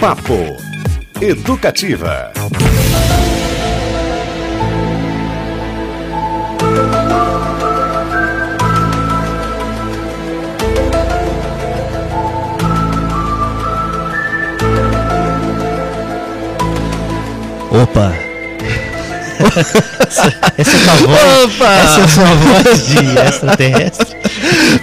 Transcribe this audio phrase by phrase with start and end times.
[0.00, 0.56] Papo
[1.20, 2.32] Educativa.
[17.70, 18.14] Opa!
[20.56, 21.74] essa, é a voz, Opa!
[21.74, 24.19] essa é a sua voz de extraterrestre.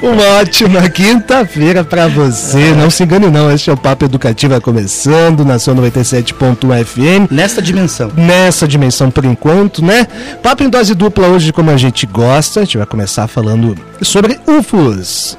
[0.01, 2.73] Uma ótima quinta-feira para você.
[2.73, 7.31] Não se engane não, este é o Papo Educativa começando na sua 97.1 FM.
[7.31, 8.11] Nessa dimensão.
[8.15, 10.07] Nessa dimensão por enquanto, né?
[10.43, 12.61] Papo em dose dupla hoje como a gente gosta.
[12.61, 15.37] A gente vai começar falando sobre UFOs,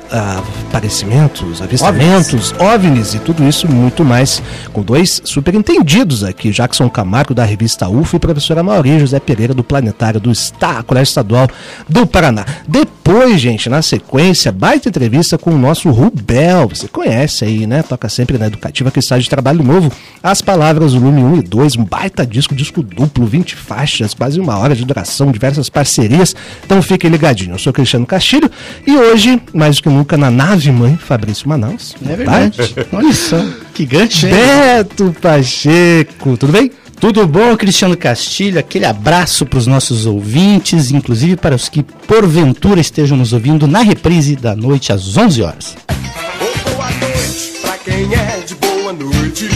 [0.69, 2.74] aparecimentos, avistamentos, OVNIs.
[2.74, 8.16] OVNIs e tudo isso muito mais com dois superentendidos aqui, Jackson Camargo da revista UFO
[8.16, 11.48] e professora Mauri José Pereira do Planetário do Estado, Colégio Estadual
[11.88, 12.44] do Paraná.
[12.66, 12.97] Depois,
[13.38, 16.68] gente, na sequência, baita entrevista com o nosso Rubel.
[16.68, 17.82] Você conhece aí, né?
[17.82, 19.90] Toca sempre na Educativa que está de trabalho novo.
[20.22, 24.58] As palavras volume 1 e 2, um baita disco, disco duplo, 20 faixas, quase uma
[24.58, 26.34] hora de duração, diversas parcerias.
[26.64, 27.52] Então fiquem ligadinhos.
[27.52, 28.50] Eu sou Cristiano Castilho
[28.86, 31.94] e hoje, mais do que nunca, na nave mãe, Fabrício Manaus.
[32.05, 32.58] É verdade.
[32.92, 34.34] Olha só, que gancho, hein?
[34.34, 36.70] Beto Pacheco, tudo bem?
[37.00, 38.58] Tudo bom, Cristiano Castilho?
[38.58, 43.82] Aquele abraço para os nossos ouvintes, inclusive para os que porventura estejam nos ouvindo na
[43.82, 45.77] reprise da noite às 11 horas.
[45.88, 47.48] Oh, boa noite
[47.88, 49.48] quem é de boa noite.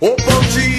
[0.00, 0.75] Oh, bom dia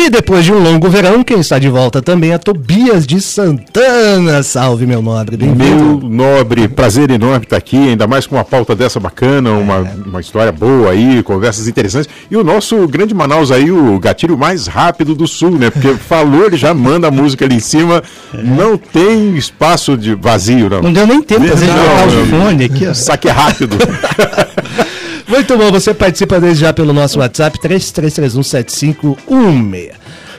[0.00, 4.44] E depois de um longo verão, quem está de volta também é Tobias de Santana.
[4.44, 5.36] Salve, meu nobre.
[5.44, 9.92] Meu nobre, prazer enorme estar aqui, ainda mais com uma pauta dessa bacana, uma, é.
[10.06, 12.08] uma história boa aí, conversas interessantes.
[12.30, 15.68] E o nosso grande Manaus aí, o gatilho mais rápido do sul, né?
[15.68, 18.00] Porque falou, ele já manda a música ali em cima,
[18.32, 18.40] é.
[18.40, 20.80] não tem espaço de vazio, não.
[20.80, 22.94] Não deu nem tempo de colocar o fone aqui, ó.
[22.94, 23.76] Saque rápido.
[25.28, 29.90] Muito bom, você participa desde já pelo nosso WhatsApp 33317516.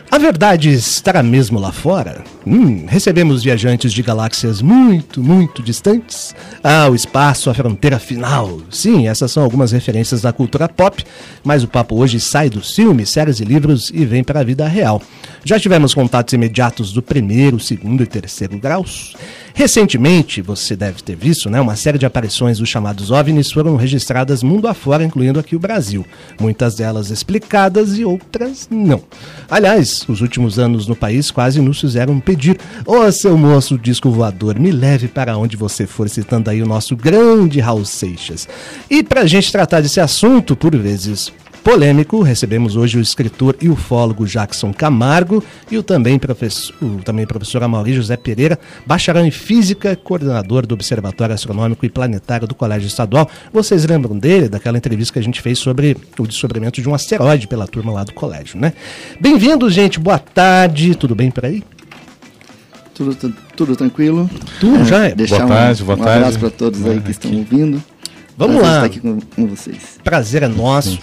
[0.10, 2.24] A verdade estará mesmo lá fora?
[2.52, 6.36] Hum, recebemos viajantes de galáxias muito, muito distantes?
[6.64, 8.60] Ah, o espaço, a fronteira final.
[8.72, 11.06] Sim, essas são algumas referências da cultura pop,
[11.44, 14.68] mas o papo hoje sai dos filmes, séries e livros e vem para a vida
[14.68, 15.00] real.
[15.46, 19.16] Já tivemos contatos imediatos do primeiro, segundo e terceiro graus?
[19.54, 24.42] Recentemente, você deve ter visto, né, uma série de aparições dos chamados OVNIs foram registradas
[24.42, 26.06] mundo afora, incluindo aqui o Brasil.
[26.40, 29.04] Muitas delas explicadas e outras não.
[29.50, 32.39] Aliás, os últimos anos no país quase nos fizeram pedir:
[32.86, 36.68] Ô oh, seu moço disco voador, me leve para onde você for, citando aí o
[36.68, 38.48] nosso grande Raul Seixas.
[38.90, 43.70] E para a gente tratar desse assunto, por vezes polêmico, recebemos hoje o escritor e
[43.70, 49.32] ufólogo Jackson Camargo e o também professor, o também professor Amaury José Pereira, bacharel em
[49.32, 53.30] Física, coordenador do Observatório Astronômico e Planetário do Colégio Estadual.
[53.52, 57.48] Vocês lembram dele, daquela entrevista que a gente fez sobre o descobrimento de um asteroide
[57.48, 58.74] pela turma lá do colégio, né?
[59.20, 61.64] Bem-vindos, gente, boa tarde, tudo bem por aí?
[63.00, 64.30] Tudo, tudo tranquilo.
[64.60, 65.16] Tudo é, já é.
[65.16, 66.18] Deixar boa tarde, um, boa um tarde.
[66.18, 67.82] abraço para todos aí que estão ouvindo.
[68.38, 68.76] Vamos Prazer lá.
[68.76, 69.78] estar aqui com, com vocês.
[70.04, 71.00] Prazer é nosso.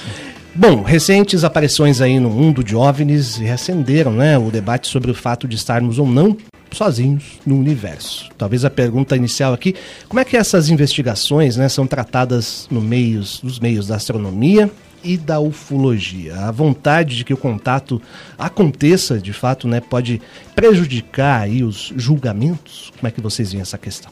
[0.54, 5.48] Bom, recentes aparições aí no mundo de OVNIs reacenderam né, o debate sobre o fato
[5.48, 6.36] de estarmos ou não
[6.70, 8.28] sozinhos no universo.
[8.36, 9.74] Talvez a pergunta inicial aqui,
[10.06, 14.70] como é que essas investigações né, são tratadas no meios, nos meios da astronomia
[15.06, 16.36] e da ufologia?
[16.40, 18.02] A vontade de que o contato
[18.36, 20.20] aconteça, de fato, né, pode
[20.54, 22.92] prejudicar aí os julgamentos?
[22.98, 24.10] Como é que vocês veem essa questão?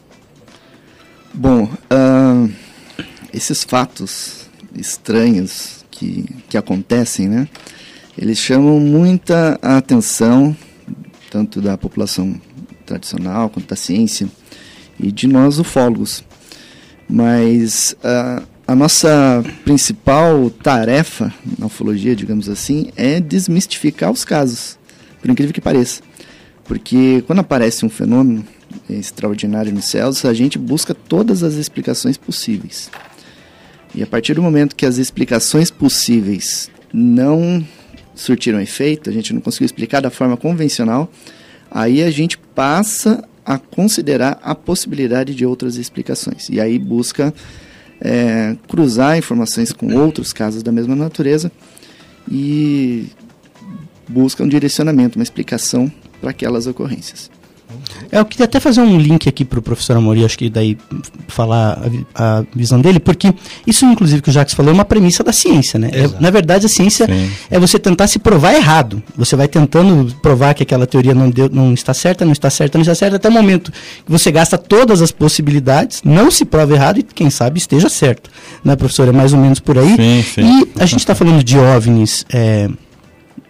[1.33, 2.53] Bom, uh,
[3.33, 7.49] esses fatos estranhos que, que acontecem, né?
[8.17, 10.57] Eles chamam muita atenção,
[11.31, 12.41] tanto da população
[12.87, 14.29] tradicional quanto da ciência
[15.01, 16.23] e de nós ufólogos.
[17.09, 24.79] Mas a, a nossa principal tarefa na ufologia, digamos assim, é desmistificar os casos,
[25.21, 26.03] por incrível que pareça.
[26.65, 28.45] Porque quando aparece um fenômeno
[28.89, 32.91] extraordinário nos céus, a gente busca todas as explicações possíveis.
[33.95, 37.65] E a partir do momento que as explicações possíveis não
[38.15, 41.11] surtiram efeito, a gente não conseguiu explicar da forma convencional,
[41.71, 46.49] aí a gente passa a considerar a possibilidade de outras explicações.
[46.49, 47.35] E aí busca
[48.05, 51.51] é, cruzar informações com outros casos da mesma natureza
[52.31, 53.07] e
[54.07, 55.91] busca um direcionamento, uma explicação
[56.21, 57.31] para aquelas ocorrências.
[58.11, 60.77] É, eu queria até fazer um link aqui para o professor Amori, acho que daí
[61.29, 61.81] falar
[62.15, 63.33] a, a visão dele, porque
[63.67, 65.91] isso, inclusive, que o Jacques falou, é uma premissa da ciência, né?
[65.93, 67.31] É, na verdade, a ciência Sim.
[67.51, 69.03] é você tentar se provar errado.
[69.17, 72.79] Você vai tentando provar que aquela teoria não, deu, não está certa, não está certa,
[72.79, 73.73] não está certa, até o momento
[74.05, 78.31] que você gasta todas as possibilidades, não se prova errado e, quem sabe, esteja certo.
[78.65, 79.09] Né, professor?
[79.09, 79.97] É mais ou menos por aí.
[79.97, 80.43] Sim, sim.
[80.43, 82.25] E a gente está falando de OVNIs.
[82.33, 82.69] é,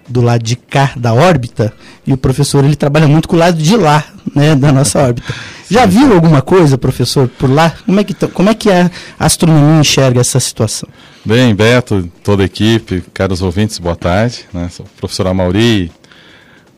[0.08, 1.72] do lado de cá da órbita
[2.06, 4.04] e o professor ele trabalha muito com o lado de lá,
[4.34, 5.34] né, da nossa órbita.
[5.70, 7.74] Já viu alguma coisa, professor, por lá?
[7.86, 10.88] Como é que como é que a astronomia enxerga essa situação?
[11.24, 14.44] Bem, Beto, toda a equipe, caros ouvintes, boa tarde.
[14.52, 14.68] Né?
[14.70, 15.90] Sou o professor Amauri.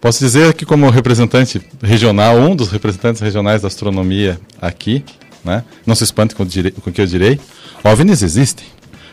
[0.00, 5.04] Posso dizer que como representante regional, um dos representantes regionais da astronomia aqui,
[5.44, 5.64] né?
[5.84, 7.40] não se espante com, o o que eu direi,
[7.82, 8.66] OVNIs existem.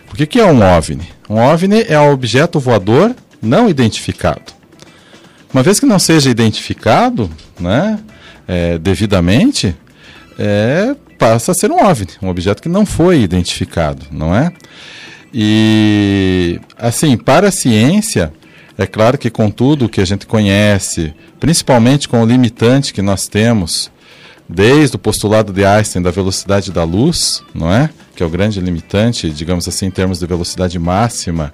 [0.08, 1.10] Por que, que é um OVNI?
[1.28, 4.54] Um OVNI é um objeto voador não identificado.
[5.54, 7.30] Uma vez que não seja identificado
[7.60, 8.00] né,
[8.48, 9.76] é, devidamente,
[10.40, 14.52] é, passa a ser um OVNI, um objeto que não foi identificado, não é?
[15.34, 18.34] E, assim, para a ciência,
[18.78, 23.28] é claro que com tudo que a gente conhece, principalmente com o limitante que nós
[23.28, 23.92] temos,
[24.48, 27.90] desde o postulado de Einstein da velocidade da luz, não é?
[28.16, 31.54] Que é o grande limitante, digamos assim, em termos de velocidade máxima,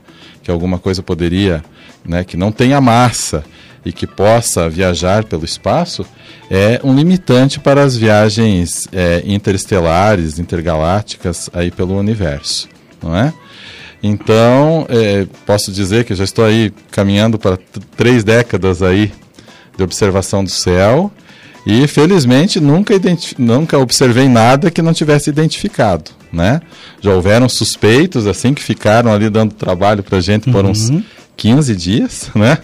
[0.49, 1.63] que alguma coisa poderia,
[2.03, 3.43] né, que não tenha massa
[3.85, 6.03] e que possa viajar pelo espaço,
[6.49, 12.67] é um limitante para as viagens é, interestelares, intergalácticas aí pelo universo,
[13.01, 13.31] não é?
[14.01, 17.59] Então, é, posso dizer que já estou aí caminhando para
[17.95, 19.11] três décadas aí
[19.77, 21.11] de observação do céu
[21.65, 22.93] e felizmente nunca,
[23.37, 26.61] nunca observei nada que não tivesse identificado, né?
[27.01, 30.91] Já houveram suspeitos assim que ficaram ali dando trabalho para gente por uns
[31.35, 32.57] 15 dias, né?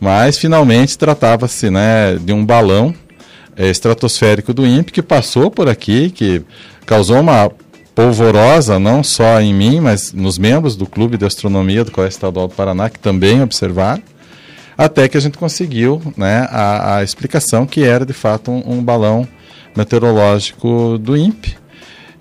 [0.00, 2.94] Mas finalmente tratava-se, né, de um balão
[3.56, 6.42] eh, estratosférico do INPE que passou por aqui, que
[6.84, 7.50] causou uma
[7.94, 12.48] polvorosa não só em mim, mas nos membros do Clube de Astronomia do Colégio Estadual
[12.48, 14.02] do Paraná que também observaram
[14.76, 18.82] até que a gente conseguiu né, a, a explicação que era de fato um, um
[18.82, 19.26] balão
[19.94, 21.56] meteorológico do INPE.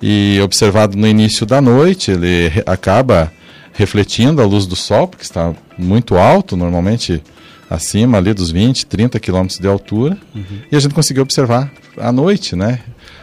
[0.01, 3.31] E observado no início da noite, ele re- acaba
[3.71, 7.23] refletindo a luz do sol, porque está muito alto, normalmente
[7.69, 10.17] acima ali dos 20, 30 quilômetros de altura,
[10.71, 12.79] e a gente conseguiu observar à noite, né?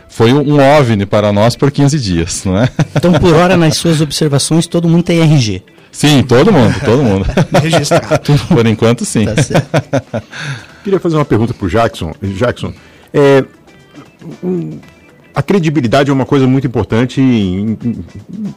[0.09, 2.69] Foi um OVNI para nós por 15 dias, não é?
[2.97, 5.62] Então, por hora, nas suas observações, todo mundo tem RG.
[5.93, 7.27] Sim, todo mundo, todo mundo.
[7.61, 8.21] Registrado.
[8.49, 9.25] por enquanto, sim.
[9.27, 9.69] Tá certo.
[10.85, 12.13] Queria fazer uma pergunta para o Jackson.
[12.23, 12.73] Jackson,
[13.13, 13.45] é,
[14.43, 14.79] um,
[15.35, 18.05] a credibilidade é uma coisa muito importante em, em-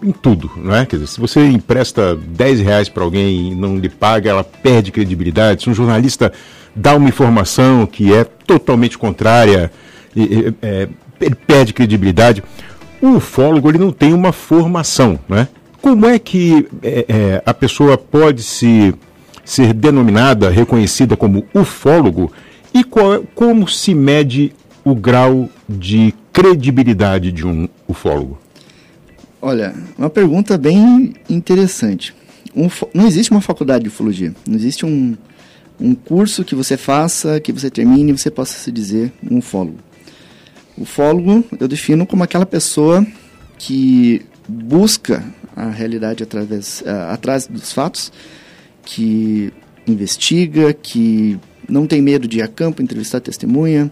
[0.03, 0.85] em tudo, não é?
[0.85, 4.91] Quer dizer, se você empresta 10 reais para alguém e não lhe paga, ela perde
[4.91, 5.63] credibilidade.
[5.63, 6.31] Se um jornalista
[6.75, 9.71] dá uma informação que é totalmente contrária,
[10.15, 10.87] e- e- é,
[11.19, 12.43] ele perde credibilidade.
[13.01, 15.47] O ufólogo ele não tem uma formação, né?
[15.83, 18.95] Como é que é, é, a pessoa pode se
[19.43, 22.31] ser denominada, reconhecida como ufólogo
[22.73, 24.53] e qual é- como se mede
[24.85, 28.39] o grau de credibilidade de um ufólogo?
[29.41, 32.15] Olha, uma pergunta bem interessante.
[32.55, 34.33] Um não existe uma faculdade de ufologia.
[34.47, 35.17] Não existe um,
[35.81, 39.79] um curso que você faça, que você termine e você possa se dizer um ufólogo.
[40.77, 43.05] Ufólogo eu defino como aquela pessoa
[43.57, 45.21] que busca
[45.55, 48.11] a realidade através, ah, atrás dos fatos,
[48.83, 49.51] que
[49.87, 51.39] investiga, que
[51.69, 53.91] não tem medo de ir a campo, entrevistar testemunha,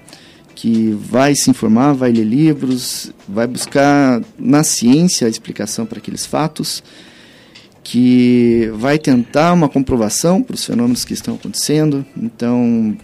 [0.56, 6.26] que vai se informar, vai ler livros, vai buscar na ciência a explicação para aqueles
[6.26, 6.84] fatos,
[7.84, 12.06] que vai tentar uma comprovação para os fenômenos que estão acontecendo.
[12.16, 12.96] Então,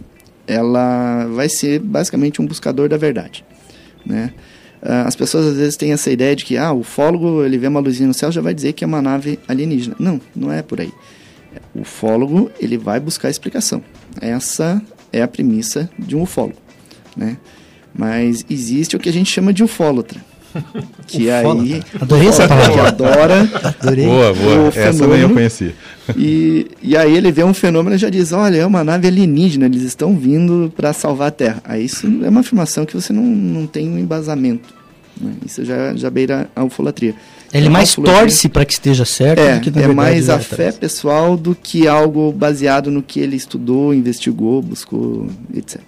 [0.46, 3.44] ela vai ser basicamente um buscador da verdade,
[4.06, 4.34] né?
[4.82, 7.68] Ah, As pessoas às vezes têm essa ideia de que ah, o ufólogo ele vê
[7.68, 9.96] uma luzinha no céu já vai dizer que é uma nave alienígena.
[10.00, 10.92] Não, não é por aí.
[11.74, 13.84] O ufólogo ele vai buscar explicação.
[14.22, 14.82] Essa
[15.12, 16.58] é a premissa de um ufólogo,
[17.16, 17.38] né?
[17.94, 20.24] Mas existe o que a gente chama de ufólatra,
[21.08, 22.88] que aí Adorei essa que palavra.
[22.88, 23.50] adora
[23.80, 24.06] Adorei.
[24.06, 24.56] Boa, boa.
[24.64, 25.34] o Essa nem eu fenômeno.
[25.34, 25.74] conhecia.
[26.18, 29.66] e, e aí ele vê um fenômeno e já diz, olha, é uma nave alienígena,
[29.66, 31.62] eles estão vindo para salvar a Terra.
[31.64, 34.74] Aí isso é uma afirmação que você não, não tem um embasamento.
[35.20, 35.34] né?
[35.46, 37.14] Isso já, já beira a ufolatria.
[37.54, 39.96] Ele Então, a mais torce para que esteja certo É, do que na é verdade
[39.96, 40.78] mais a fé atrás.
[40.78, 45.80] pessoal do que algo baseado no que ele estudou, investigou, buscou, etc.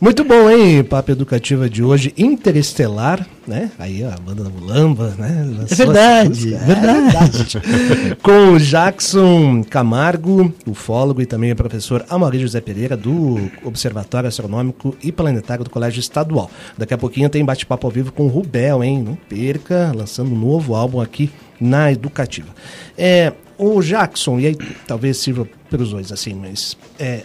[0.00, 0.82] Muito bom, hein?
[0.84, 3.70] Papo educativa de hoje, Interestelar, né?
[3.78, 5.46] Aí ó, a banda da Mulamba, né?
[5.70, 7.62] É verdade, É verdade.
[8.22, 14.96] Com o Jackson Camargo, ufólogo e também o professor Amaury José Pereira, do Observatório Astronômico
[15.02, 16.50] e Planetário do Colégio Estadual.
[16.76, 19.02] Daqui a pouquinho tem bate-papo ao vivo com o Rubel, hein?
[19.02, 21.30] Não perca, lançando um novo álbum aqui
[21.60, 22.48] na Educativa.
[22.96, 24.56] É, o Jackson, e aí
[24.86, 27.22] talvez sirva para os dois, assim, mas é,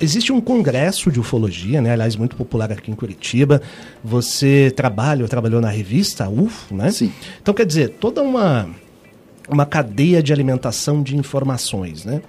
[0.00, 1.92] existe um congresso de ufologia, né?
[1.92, 3.62] Aliás, muito popular aqui em Curitiba.
[4.02, 6.90] Você trabalha, ou trabalhou na revista UFO, né?
[6.90, 7.12] Sim.
[7.40, 8.68] Então, quer dizer, toda uma,
[9.48, 12.22] uma cadeia de alimentação de informações, né?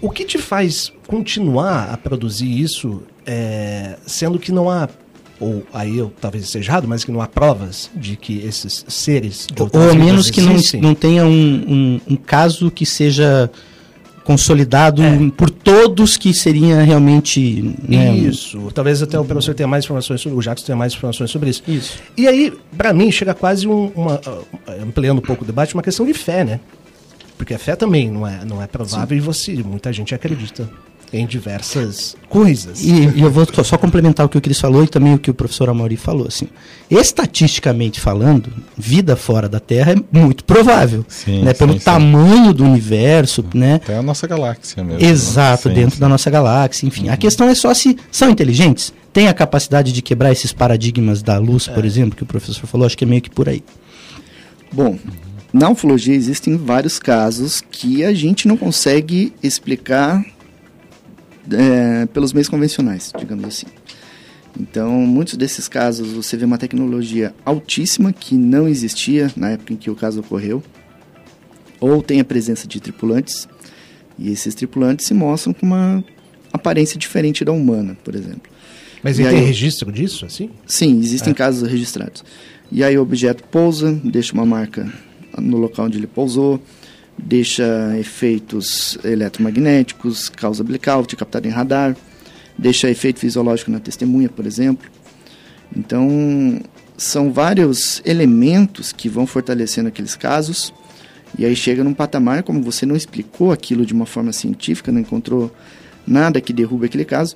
[0.00, 4.88] O que te faz continuar a produzir isso, é, sendo que não há,
[5.40, 9.46] ou aí eu talvez esteja errado, mas que não há provas de que esses seres
[9.46, 13.50] de Ou ao menos que não, não tenha um, um, um caso que seja
[14.24, 15.30] consolidado É.
[15.36, 17.74] por todos que seria realmente.
[17.86, 18.58] né, Isso.
[18.74, 21.62] Talvez até o professor tenha mais informações sobre o Jackson tenha mais informações sobre isso.
[21.68, 21.98] Isso.
[22.16, 25.82] E aí, para mim, chega quase um, uma, ah, ampliando um pouco o debate, uma
[25.82, 26.60] questão de fé, né?
[27.36, 30.68] Porque a fé também não é, não é provável e você, muita gente acredita
[31.16, 32.82] em diversas coisas.
[32.82, 35.30] E, e eu vou só complementar o que o Cris falou e também o que
[35.30, 36.26] o professor Amaury falou.
[36.26, 36.48] Assim,
[36.90, 41.04] estatisticamente falando, vida fora da Terra é muito provável.
[41.08, 41.78] Sim, né, sim, pelo sim.
[41.80, 43.74] tamanho do universo, né?
[43.76, 45.00] Até a nossa galáxia mesmo.
[45.00, 45.06] né?
[45.08, 46.00] Exato, Sim, dentro sim.
[46.00, 47.08] da nossa galáxia, enfim.
[47.08, 51.38] A questão é só se são inteligentes, têm a capacidade de quebrar esses paradigmas da
[51.38, 53.62] luz, por exemplo, que o professor falou, acho que é meio que por aí.
[54.72, 54.98] Bom,
[55.52, 60.20] na ufologia existem vários casos que a gente não consegue explicar
[61.52, 63.66] é, pelos meios convencionais, digamos assim.
[64.58, 69.76] Então, muitos desses casos você vê uma tecnologia altíssima que não existia na época em
[69.76, 70.62] que o caso ocorreu,
[71.80, 73.48] ou tem a presença de tripulantes,
[74.18, 76.04] e esses tripulantes se mostram com uma
[76.52, 78.52] aparência diferente da humana, por exemplo.
[79.02, 80.48] Mas E aí tem registro disso, assim?
[80.66, 82.24] Sim, existem casos registrados.
[82.70, 84.90] E aí o objeto pousa, deixa uma marca
[85.36, 86.62] no local onde ele pousou,
[87.24, 91.96] deixa efeitos eletromagnéticos, causa blackout captado em radar,
[92.56, 94.90] deixa efeito fisiológico na testemunha, por exemplo.
[95.74, 96.60] Então,
[96.96, 100.72] são vários elementos que vão fortalecendo aqueles casos.
[101.36, 105.00] E aí chega num patamar, como você não explicou aquilo de uma forma científica, não
[105.00, 105.50] encontrou
[106.06, 107.34] nada que derrube aquele caso,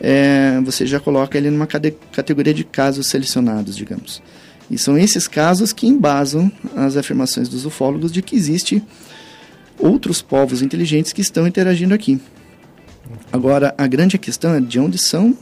[0.00, 4.22] é, você já coloca ele numa categoria de casos selecionados, digamos.
[4.70, 8.82] E são esses casos que embasam as afirmações dos ufólogos de que existe
[9.80, 12.20] outros povos inteligentes que estão interagindo aqui.
[13.32, 15.36] Agora, a grande questão é de onde são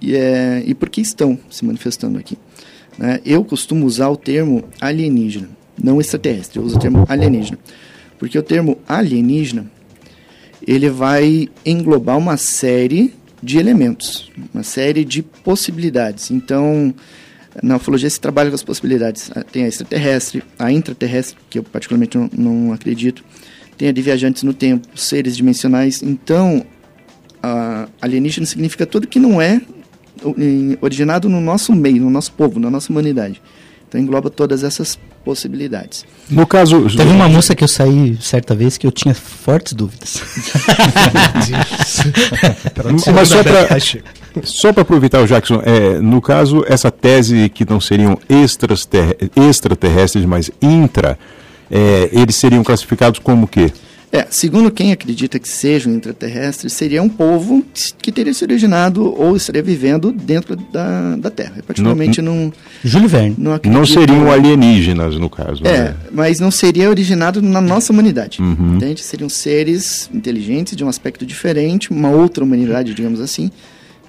[0.00, 2.36] e, é, e por que estão se manifestando aqui.
[2.98, 3.20] né?
[3.24, 5.48] Eu costumo usar o termo alienígena,
[5.82, 7.58] não extraterrestre, eu uso o termo alienígena.
[8.18, 9.70] Porque o termo alienígena,
[10.66, 16.30] ele vai englobar uma série de elementos, uma série de possibilidades.
[16.30, 16.94] Então,
[17.62, 19.30] na ufologia se trabalha com as possibilidades.
[19.50, 23.24] Tem a extraterrestre, a intraterrestre, que eu particularmente não, não acredito.
[23.80, 26.02] Tem a de viajantes no tempo, seres dimensionais.
[26.02, 26.62] Então,
[27.42, 29.58] a alienígena significa tudo que não é
[30.82, 33.40] originado no nosso meio, no nosso povo, na nossa humanidade.
[33.88, 36.04] Então engloba todas essas possibilidades.
[36.28, 36.86] No caso.
[36.94, 40.20] Teve uma moça que eu saí certa vez que eu tinha fortes dúvidas.
[43.14, 43.66] Mas só pra-
[44.44, 50.24] Só para aproveitar o Jackson, é, no caso, essa tese que não seriam extraterre- extraterrestres,
[50.26, 51.18] mas intra,
[51.70, 53.72] é, eles seriam classificados como o quê?
[54.12, 57.64] É, segundo quem acredita que sejam intraterrestres, seria um povo
[58.02, 61.54] que teria se originado ou estaria vivendo dentro da, da Terra.
[61.58, 63.36] Eu particularmente não, Júlio Verne.
[63.38, 63.78] não acredito.
[63.78, 65.64] Não seriam alienígenas, no caso.
[65.64, 65.96] É, né?
[66.10, 68.42] mas não seria originado na nossa humanidade.
[68.42, 68.74] Uhum.
[68.76, 69.00] Entende?
[69.00, 73.48] Seriam seres inteligentes, de um aspecto diferente, uma outra humanidade, digamos assim,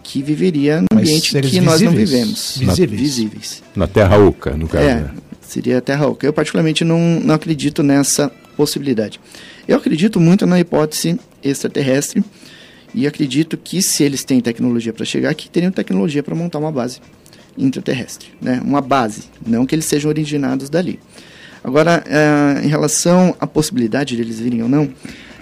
[0.01, 2.09] que viveria num Mas ambiente que nós não visíveis?
[2.09, 2.57] vivemos.
[2.57, 3.01] Visíveis.
[3.01, 3.63] Visíveis.
[3.75, 4.83] Na Terra Oca, no caso.
[4.83, 5.11] É, né?
[5.51, 6.25] Seria a Terra Oca.
[6.25, 9.19] Eu particularmente não, não acredito nessa possibilidade.
[9.67, 12.23] Eu acredito muito na hipótese extraterrestre
[12.93, 16.71] e acredito que se eles têm tecnologia para chegar aqui, teriam tecnologia para montar uma
[16.71, 16.99] base
[17.57, 18.61] intraterrestre, né?
[18.63, 20.99] Uma base, não que eles sejam originados dali.
[21.63, 24.89] Agora, eh, em relação à possibilidade de eles virem ou não,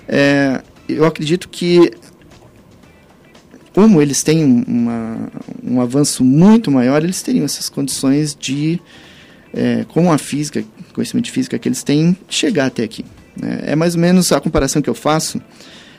[0.07, 1.91] eh, eu acredito que
[3.73, 5.29] como eles têm uma,
[5.63, 8.81] um avanço muito maior, eles teriam essas condições de,
[9.53, 10.63] é, com a física,
[10.93, 13.05] conhecimento de física que eles têm, chegar até aqui.
[13.35, 13.59] né?
[13.63, 15.41] É mais ou menos a comparação que eu faço.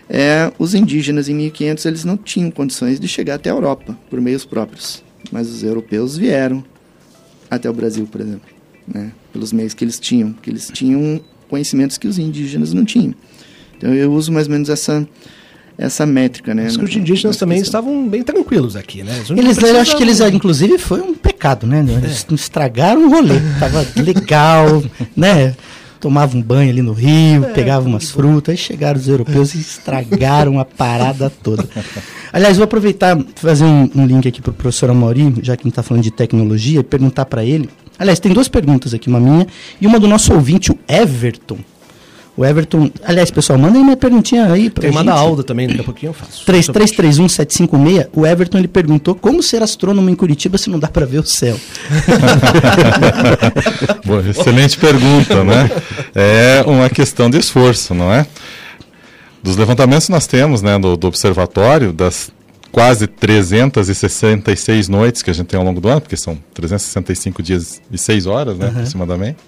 [0.08, 4.20] É, os indígenas em 1500 eles não tinham condições de chegar até a Europa por
[4.20, 6.64] meios próprios, mas os europeus vieram
[7.48, 8.48] até o Brasil, por exemplo,
[8.86, 9.12] né?
[9.32, 13.14] pelos meios que eles tinham, que eles tinham conhecimentos que os indígenas não tinham.
[13.76, 15.06] Então eu uso mais ou menos essa
[15.80, 16.66] essa métrica, né?
[16.66, 17.80] Os na- indígenas na também questão.
[17.80, 19.22] estavam bem tranquilos aqui, né?
[19.28, 21.84] não Eles, eu acho que eles, inclusive, foi um pecado, né?
[22.02, 23.40] Eles estragaram o rolê.
[23.58, 24.82] Tava legal,
[25.16, 25.54] né?
[25.98, 30.58] Tomavam um banho ali no rio, pegavam umas frutas, aí chegaram os europeus e estragaram
[30.58, 31.68] a parada toda.
[32.32, 35.62] Aliás, vou aproveitar e fazer um, um link aqui para o professor Amaury, já que
[35.62, 37.68] a gente está falando de tecnologia, e perguntar para ele.
[37.98, 39.46] Aliás, tem duas perguntas aqui, uma minha
[39.78, 41.58] e uma do nosso ouvinte, o Everton.
[42.36, 42.90] O Everton.
[43.04, 45.84] Aliás, pessoal, manda aí uma perguntinha aí pra Tem uma da Alda também, daqui a
[45.84, 46.44] pouquinho eu faço.
[46.46, 51.18] 3331-756, o Everton ele perguntou como ser astrônomo em Curitiba se não dá para ver
[51.18, 51.58] o céu.
[54.04, 55.70] Boa, excelente pergunta, né?
[56.14, 58.26] É uma questão de esforço, não é?
[59.42, 62.30] Dos levantamentos que nós temos, né, do, do observatório, das
[62.70, 67.80] quase 366 noites que a gente tem ao longo do ano, porque são 365 dias
[67.90, 69.38] e 6 horas, né, aproximadamente.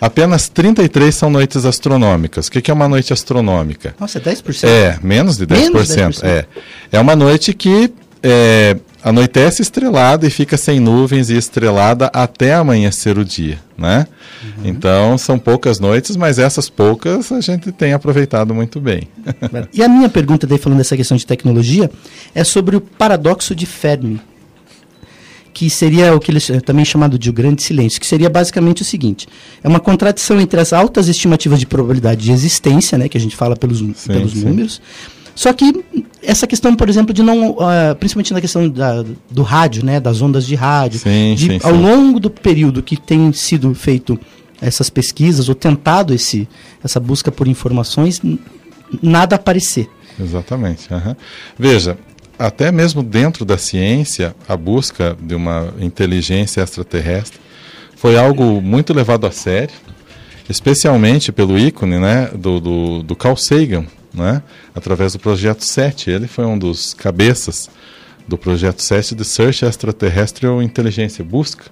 [0.00, 2.46] Apenas 33 são noites astronômicas.
[2.46, 3.94] O que é uma noite astronômica?
[3.98, 4.68] Nossa, é 10%?
[4.68, 5.58] É, menos de 10%.
[5.58, 6.24] Menos de 10%.
[6.24, 6.44] É.
[6.92, 13.18] é uma noite que é, anoitece estrelada e fica sem nuvens e estrelada até amanhecer
[13.18, 14.06] o dia, né?
[14.64, 19.08] Então, são poucas noites, mas essas poucas a gente tem aproveitado muito bem.
[19.72, 21.90] E a minha pergunta daí, falando dessa questão de tecnologia,
[22.34, 24.20] é sobre o paradoxo de Fermi,
[25.58, 28.82] que seria o que eles eh, também chamado de o grande silêncio, que seria basicamente
[28.82, 29.26] o seguinte:
[29.60, 33.34] é uma contradição entre as altas estimativas de probabilidade de existência, né, que a gente
[33.34, 34.44] fala pelos, pelos sim.
[34.44, 34.80] números.
[35.34, 35.84] Só que
[36.22, 40.22] essa questão, por exemplo, de não, ah, principalmente na questão da, do rádio, né, das
[40.22, 41.82] ondas de rádio, Sim, de, sim, ao sim.
[41.82, 44.16] longo do período que tem sido feito
[44.60, 46.48] essas pesquisas ou tentado esse,
[46.84, 48.22] essa busca por informações,
[49.02, 49.88] nada aparecer.
[50.20, 50.92] Exatamente.
[50.92, 51.16] aham.
[51.58, 51.96] Veja,
[52.38, 57.40] até mesmo dentro da ciência, a busca de uma inteligência extraterrestre
[57.96, 59.74] foi algo muito levado a sério,
[60.48, 64.42] especialmente pelo ícone né, do, do, do Carl Sagan, né,
[64.74, 66.10] através do Projeto 7.
[66.10, 67.68] Ele foi um dos cabeças
[68.26, 71.64] do Projeto 7 de Search Extraterrestrial Inteligência, busca.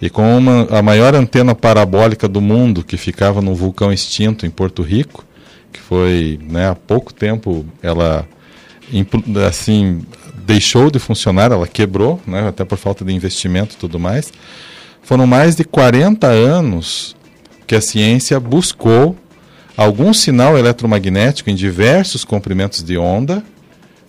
[0.00, 4.50] E com uma, a maior antena parabólica do mundo, que ficava num vulcão extinto em
[4.50, 5.24] Porto Rico,
[5.72, 8.26] que foi, né, há pouco tempo, ela
[9.48, 10.02] assim
[10.44, 14.32] deixou de funcionar, ela quebrou, né, até por falta de investimento e tudo mais.
[15.02, 17.16] Foram mais de 40 anos
[17.66, 19.16] que a ciência buscou
[19.76, 23.42] algum sinal eletromagnético em diversos comprimentos de onda,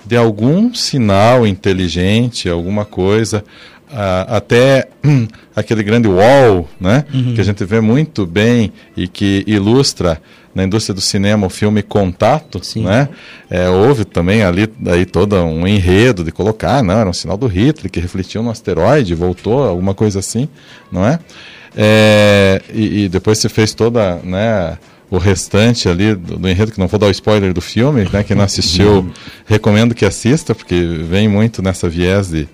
[0.05, 3.43] de algum sinal inteligente, alguma coisa,
[4.27, 10.21] até hum, aquele grande wall, né, que a gente vê muito bem e que ilustra
[10.53, 12.83] na indústria do cinema o filme Contato, Sim.
[12.83, 13.09] né?
[13.49, 17.47] É, houve também ali daí todo um enredo de colocar, não, era um sinal do
[17.47, 20.47] Hitler que refletiu no asteroide, voltou, alguma coisa assim,
[20.91, 21.19] não é?
[21.75, 24.77] É, e, e depois se fez toda, né,
[25.09, 28.23] o restante ali do, do enredo, que não vou dar o spoiler do filme, né,
[28.23, 29.11] quem não assistiu,
[29.45, 32.47] recomendo que assista, porque vem muito nessa viés de,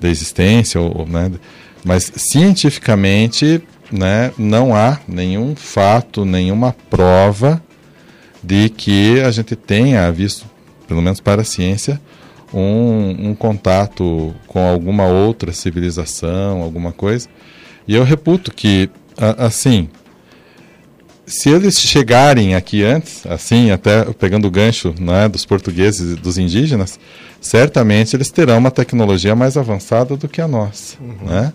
[0.00, 1.30] da existência, ou, ou, né,
[1.84, 7.62] mas cientificamente, né, não há nenhum fato, nenhuma prova
[8.42, 10.46] de que a gente tenha visto,
[10.88, 12.00] pelo menos para a ciência,
[12.52, 17.28] um, um contato com alguma outra civilização, alguma coisa.
[17.86, 19.88] E eu reputo que, a- assim,
[21.26, 26.38] se eles chegarem aqui antes, assim, até pegando o gancho né, dos portugueses e dos
[26.38, 26.98] indígenas,
[27.40, 31.52] certamente eles terão uma tecnologia mais avançada do que a nossa, né?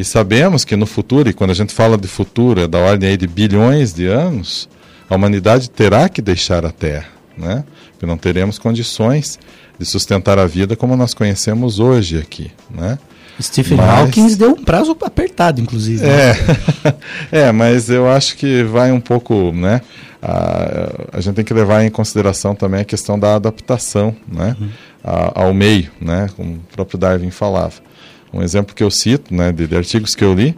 [0.00, 3.10] E sabemos que no futuro, e quando a gente fala de futuro, é da ordem
[3.10, 4.66] aí de bilhões de anos,
[5.10, 7.64] a humanidade terá que deixar a Terra, né?
[7.92, 9.38] Porque não teremos condições
[9.78, 12.98] de sustentar a vida como nós conhecemos hoje aqui, né?
[13.42, 16.02] Stephen Mas- Hawking deu um prazo apertado, inclusive.
[16.02, 16.30] né?
[17.30, 19.82] É, é, mas eu acho que vai um pouco, né?
[20.22, 24.56] A, a gente tem que levar em consideração também a questão da adaptação, né?
[25.04, 26.28] a- ao meio, né?
[26.36, 27.74] Como o próprio Darwin falava.
[28.32, 29.52] Um exemplo que eu cito, né?
[29.52, 30.56] De, de artigos que eu li,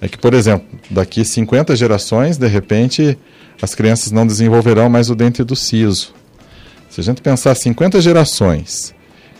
[0.00, 3.16] é que, por exemplo, daqui 50 gerações, de repente,
[3.62, 6.12] as crianças não desenvolverão mais o dente do siso.
[6.90, 8.94] Se a gente pensar 50 gerações,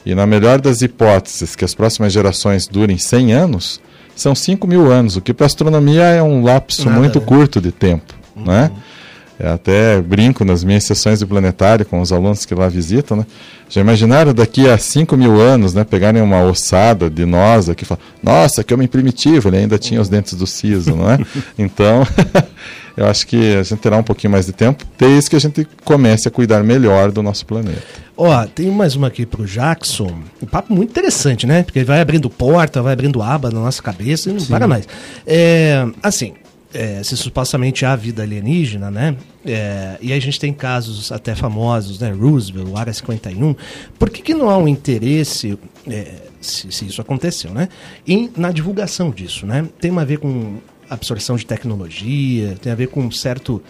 [0.07, 3.81] e na melhor das hipóteses, que as próximas gerações durem 100 anos,
[4.15, 7.27] são 5 mil anos, o que para a astronomia é um lapso Nada, muito né?
[7.27, 8.15] curto de tempo.
[8.37, 8.71] Né?
[9.39, 13.27] Eu até brinco nas minhas sessões de planetário com os alunos que lá visitam, né?
[13.69, 17.87] Já imaginaram daqui a 5 mil anos, né, pegarem uma ossada de nós aqui e
[17.87, 21.19] falar, nossa, que homem primitivo, ele ainda tinha os dentes do siso, não é?
[21.59, 22.07] Então,
[22.97, 25.67] eu acho que a gente terá um pouquinho mais de tempo, desde que a gente
[25.85, 27.83] comece a cuidar melhor do nosso planeta.
[28.17, 30.13] Ó, tem mais uma aqui pro Jackson.
[30.41, 31.65] Um papo muito interessante, né?
[31.65, 34.87] Porque ele vai abrindo porta, vai abrindo aba na nossa cabeça e não para mais.
[35.27, 36.35] É, assim,
[36.75, 39.17] é, se supostamente há vida alienígena, né?
[39.47, 42.11] É, e a gente tem casos até famosos, né?
[42.11, 43.55] Roosevelt, Área 51.
[43.97, 45.57] Por que, que não há um interesse,
[45.87, 47.69] é, se, se isso aconteceu, né?
[48.05, 49.67] Em, na divulgação disso, né?
[49.81, 50.59] Tem a ver com
[50.91, 53.63] absorção de tecnologia, tem a ver com um certo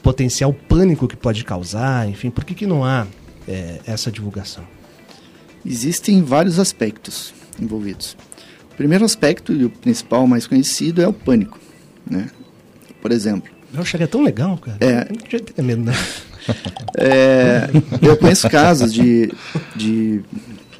[0.00, 2.30] potencial pânico que pode causar, enfim.
[2.30, 3.08] Por que, que não há
[3.48, 4.64] é, essa divulgação?
[5.66, 8.16] Existem vários aspectos envolvidos.
[8.72, 11.58] O primeiro aspecto, e o principal mais conhecido, é o pânico.
[12.08, 12.30] Né?
[13.02, 13.50] Por exemplo.
[13.74, 14.78] Eu acharia tão legal, cara.
[14.80, 15.90] É, não tinha ter medo?
[16.98, 17.68] É,
[18.02, 19.32] eu conheço casos de,
[19.76, 20.22] de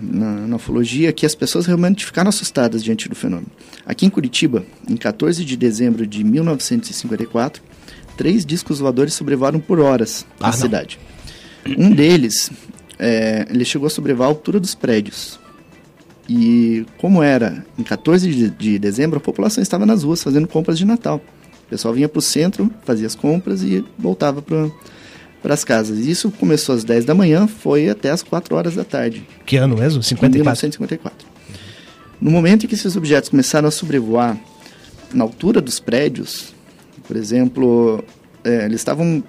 [0.01, 3.47] na, na ufologia que as pessoas realmente ficaram assustadas diante do fenômeno.
[3.87, 7.63] Aqui em Curitiba, em 14 de dezembro de 1954,
[8.17, 10.53] três discos voadores sobrevoaram por horas Ah, a não.
[10.59, 10.99] cidade.
[11.79, 12.51] Um deles,
[12.99, 15.39] é, ele chegou a sobrevoar a altura dos prédios.
[16.29, 20.77] E como era em 14 de, de dezembro, a população estava nas ruas fazendo compras
[20.77, 21.21] de Natal.
[21.73, 26.01] Pessoal vinha para o centro, fazia as compras e voltava para as casas.
[26.01, 29.27] Isso começou às 10 da manhã, foi até às 4 horas da tarde.
[29.47, 30.01] Que ano mesmo?
[30.01, 30.39] Em 54?
[30.43, 31.27] 1954.
[32.21, 34.39] No momento em que esses objetos começaram a sobrevoar
[35.15, 36.53] na altura dos prédios,
[37.09, 38.05] por exemplo,
[38.45, 39.25] é, eles estavam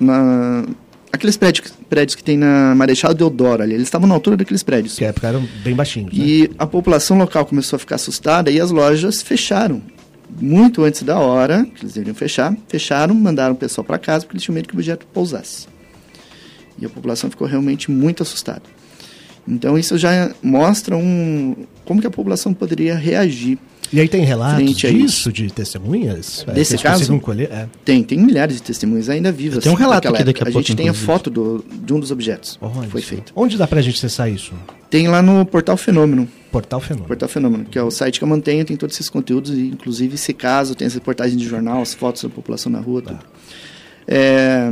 [0.00, 0.64] na
[1.12, 4.96] aqueles prédios, prédios que tem na Marechal Deodoro ali, eles estavam na altura daqueles prédios.
[4.96, 6.16] Que época eram bem baixinhos.
[6.16, 6.24] né?
[6.24, 9.82] E a população local começou a ficar assustada e as lojas fecharam.
[10.40, 14.36] Muito antes da hora, que eles deveriam fechar, fecharam, mandaram o pessoal para casa porque
[14.36, 15.66] eles tinham medo que o objeto pousasse.
[16.78, 18.62] E a população ficou realmente muito assustada.
[19.46, 23.58] Então isso já mostra um como que a população poderia reagir.
[23.92, 26.46] E aí tem relatos a disso, de testemunhas?
[26.48, 27.20] É, Desse vocês caso?
[27.50, 27.68] É.
[27.84, 29.62] Tem, tem milhares de testemunhas ainda vivas.
[29.62, 30.44] Tenho um relato aqui daqui a época.
[30.52, 31.06] pouco, gente tem a inclusive.
[31.06, 33.32] foto do, de um dos objetos que foi feito.
[33.36, 34.54] Onde dá pra gente acessar isso?
[34.88, 36.26] Tem lá no Portal Fenômeno.
[36.52, 37.08] Portal Fenômeno.
[37.08, 40.18] Portal Fenômeno, que é o site que eu mantenho, tem todos esses conteúdos, e inclusive,
[40.18, 43.18] se caso, tem as reportagens de jornal, as fotos da população na rua, tudo.
[44.06, 44.70] É,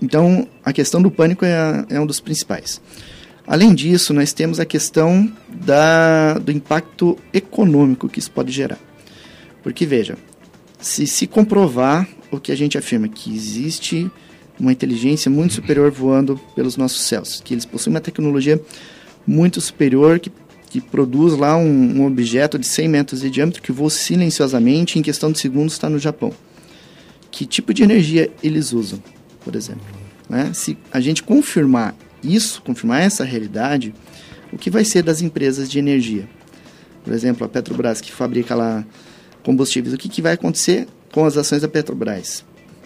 [0.00, 2.80] então, a questão do pânico é, é um dos principais.
[3.44, 8.78] Além disso, nós temos a questão da, do impacto econômico que isso pode gerar.
[9.62, 10.16] Porque, veja,
[10.78, 14.08] se se comprovar o que a gente afirma, que existe
[14.60, 18.60] uma inteligência muito superior voando pelos nossos céus, que eles possuem uma tecnologia
[19.26, 20.30] muito superior que,
[20.68, 25.02] que produz lá um, um objeto de 100 metros de diâmetro que voa silenciosamente em
[25.02, 26.32] questão de segundos está no Japão.
[27.30, 29.02] Que tipo de energia eles usam,
[29.44, 29.84] por exemplo?
[30.28, 30.50] Né?
[30.52, 33.94] Se a gente confirmar isso, confirmar essa realidade,
[34.52, 36.28] o que vai ser das empresas de energia?
[37.04, 38.84] Por exemplo, a Petrobras que fabrica lá
[39.42, 42.44] combustíveis, o que, que vai acontecer com as ações da Petrobras?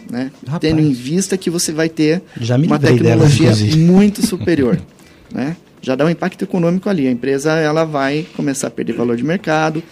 [0.09, 0.31] Né?
[0.61, 2.23] Tendo em vista que você vai ter
[2.67, 3.77] uma tecnologia inclusive.
[3.79, 4.81] muito superior,
[5.33, 5.57] né?
[5.83, 7.09] Já dá um impacto econômico ali.
[7.09, 9.83] A empresa ela vai começar a perder valor de mercado,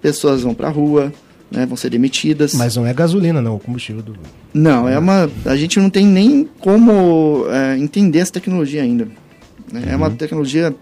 [0.00, 1.12] pessoas vão para a rua,
[1.50, 1.64] né?
[1.64, 2.54] Vão ser demitidas.
[2.54, 4.16] Mas não é gasolina, não, o combustível do.
[4.52, 5.30] Não, é uma.
[5.46, 9.08] A gente não tem nem como é, entender essa tecnologia ainda.
[9.72, 9.84] né?
[9.88, 10.74] É uma tecnologia.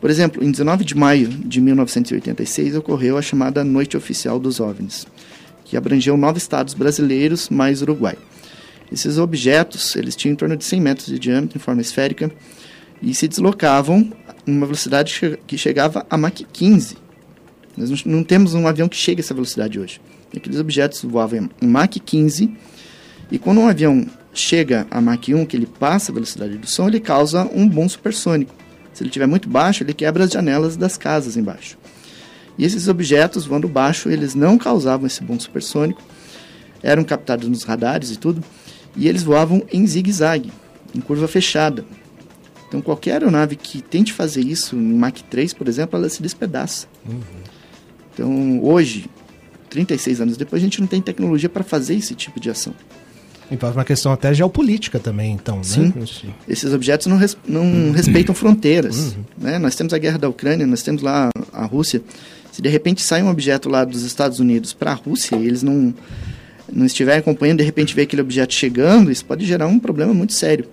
[0.00, 5.06] Por exemplo, em 19 de maio de 1986 ocorreu a chamada Noite Oficial dos OVNIs,
[5.64, 8.16] que abrangeu nove estados brasileiros mais Uruguai.
[8.90, 12.30] Esses objetos, eles tinham em torno de 100 metros de diâmetro, em forma esférica,
[13.02, 14.12] e se deslocavam
[14.46, 16.96] em uma velocidade que chegava a Mach 15.
[17.76, 20.00] Nós não- não temos um avião que chegue a essa velocidade hoje.
[20.36, 22.52] Aqueles objetos voavam em Mach 15,
[23.30, 26.88] e quando um avião chega a Mach 1, que ele passa a velocidade do som,
[26.88, 28.54] ele causa um boom supersônico.
[28.92, 31.78] Se ele estiver muito baixo, ele quebra as janelas das casas embaixo.
[32.58, 36.02] E esses objetos voando baixo, eles não causavam esse boom supersônico,
[36.82, 38.42] eram captados nos radares e tudo,
[38.96, 40.52] e eles voavam em zigue-zague,
[40.94, 41.84] em curva fechada.
[42.70, 46.86] Então qualquer aeronave que tente fazer isso em Mach 3, por exemplo, ela se despedaça.
[48.14, 49.06] Então hoje,
[49.68, 52.72] 36 anos depois, a gente não tem tecnologia para fazer esse tipo de ação.
[53.50, 55.92] Envolve uma questão até geopolítica também, então, Sim.
[55.96, 56.06] né?
[56.06, 56.32] Sim.
[56.48, 59.16] Esses objetos não, res- não respeitam fronteiras.
[59.36, 59.58] Né?
[59.58, 62.00] Nós temos a guerra da Ucrânia, nós temos lá a Rússia.
[62.52, 65.64] Se de repente sai um objeto lá dos Estados Unidos para a Rússia e eles
[65.64, 65.92] não,
[66.72, 70.32] não estiverem acompanhando, de repente vê aquele objeto chegando, isso pode gerar um problema muito
[70.32, 70.66] sério.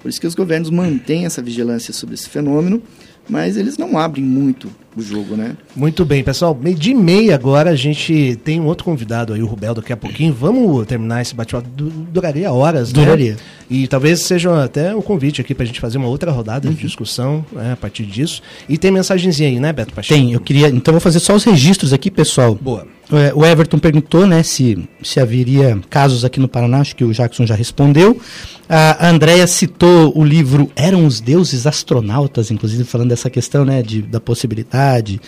[0.00, 2.80] Por isso que os governos mantêm essa vigilância sobre esse fenômeno,
[3.28, 5.56] mas eles não abrem muito o jogo, né?
[5.74, 6.56] Muito bem, pessoal.
[6.58, 9.96] Meio de meia agora, a gente tem um outro convidado aí, o Rubel, daqui a
[9.96, 10.32] pouquinho.
[10.32, 11.68] Vamos terminar esse bate-papo.
[11.68, 13.02] Du- Duraria horas, né?
[13.04, 13.36] Duraria.
[13.68, 16.74] E talvez seja até o convite aqui pra gente fazer uma outra rodada Uhum.
[16.74, 18.40] de discussão né, a partir disso.
[18.68, 20.18] E tem mensagenzinha aí, né, Beto Pacheco?
[20.18, 20.68] Tem, eu queria.
[20.68, 22.54] Então vou fazer só os registros aqui, pessoal.
[22.54, 22.86] Boa.
[23.12, 27.12] É, O Everton perguntou né, se, se haveria casos aqui no Paraná, acho que o
[27.12, 28.20] Jackson já respondeu.
[28.68, 34.02] A Andrea citou o livro Eram os Deuses Astronautas, inclusive falando dessa questão né, de,
[34.02, 35.20] da possibilidade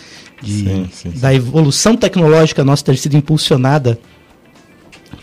[0.42, 1.20] de, Sim, sim, sim.
[1.20, 3.98] da evolução tecnológica nossa ter sido impulsionada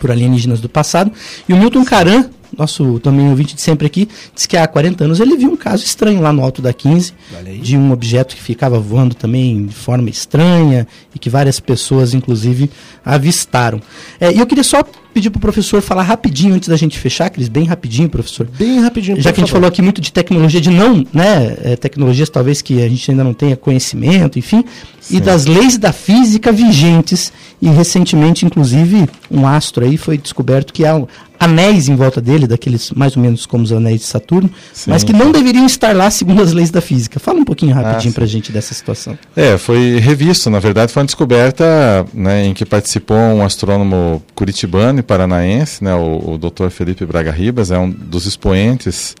[0.00, 1.12] por alienígenas do passado.
[1.48, 5.20] E o Milton Caran, nosso também ouvinte de sempre aqui, disse que há 40 anos
[5.20, 7.12] ele viu um caso estranho lá no alto da 15,
[7.60, 12.70] de um objeto que ficava voando também de forma estranha e que várias pessoas, inclusive,
[13.04, 13.80] avistaram.
[14.20, 14.84] É, e eu queria só
[15.16, 18.46] pedir para o professor falar rapidinho antes da gente fechar, Cris, bem rapidinho, professor.
[18.46, 19.62] Bem rapidinho, Já que a gente favor.
[19.62, 23.24] falou aqui muito de tecnologia, de não, né, é, tecnologias talvez que a gente ainda
[23.24, 24.62] não tenha conhecimento, enfim,
[25.10, 27.32] e das leis da física vigentes.
[27.62, 31.02] E recentemente, inclusive, um astro aí foi descoberto que há
[31.38, 34.90] anéis em volta dele, daqueles mais ou menos como os anéis de Saturno, Sim.
[34.90, 37.20] mas que não deveriam estar lá segundo as leis da física.
[37.20, 38.12] Fala um pouquinho rapidinho sim.
[38.12, 39.18] pra gente dessa situação.
[39.34, 45.00] É, foi revisto, na verdade foi uma descoberta né, em que participou um astrônomo curitibano
[45.00, 46.68] e paranaense, né, o, o Dr.
[46.70, 49.14] Felipe Braga Ribas, é um dos expoentes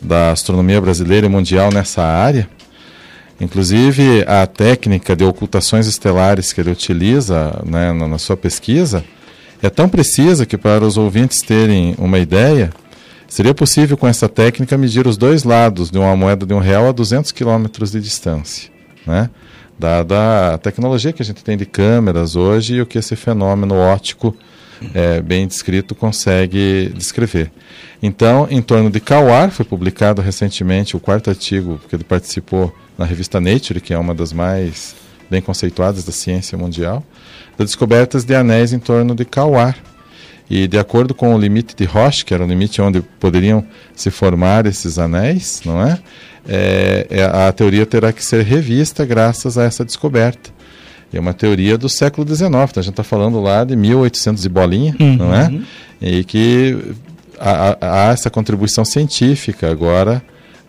[0.00, 2.48] da astronomia brasileira e mundial nessa área.
[3.40, 9.04] Inclusive, a técnica de ocultações estelares que ele utiliza né, na, na sua pesquisa
[9.66, 12.70] é tão precisa que, para os ouvintes terem uma ideia,
[13.28, 16.88] seria possível com essa técnica medir os dois lados de uma moeda de um real
[16.88, 18.70] a 200 quilômetros de distância,
[19.06, 19.30] né?
[19.78, 23.74] dada a tecnologia que a gente tem de câmeras hoje e o que esse fenômeno
[23.74, 24.34] óptico
[24.94, 27.50] é, bem descrito consegue descrever.
[28.02, 33.04] Então, em torno de Kawar, foi publicado recentemente o quarto artigo que ele participou na
[33.04, 34.94] revista Nature, que é uma das mais
[35.30, 37.02] bem conceituadas da ciência mundial,
[37.58, 39.76] das descobertas de anéis em torno de Kawar.
[40.48, 43.64] E de acordo com o limite de Roche, que era o limite onde poderiam
[43.96, 45.98] se formar esses anéis, não é?
[46.48, 50.50] É, é, a teoria terá que ser revista graças a essa descoberta.
[51.12, 54.48] É uma teoria do século XIX, então a gente está falando lá de 1800 e
[54.48, 55.50] bolinha, não é?
[56.00, 56.76] E que
[57.40, 60.22] há- há essa contribuição científica agora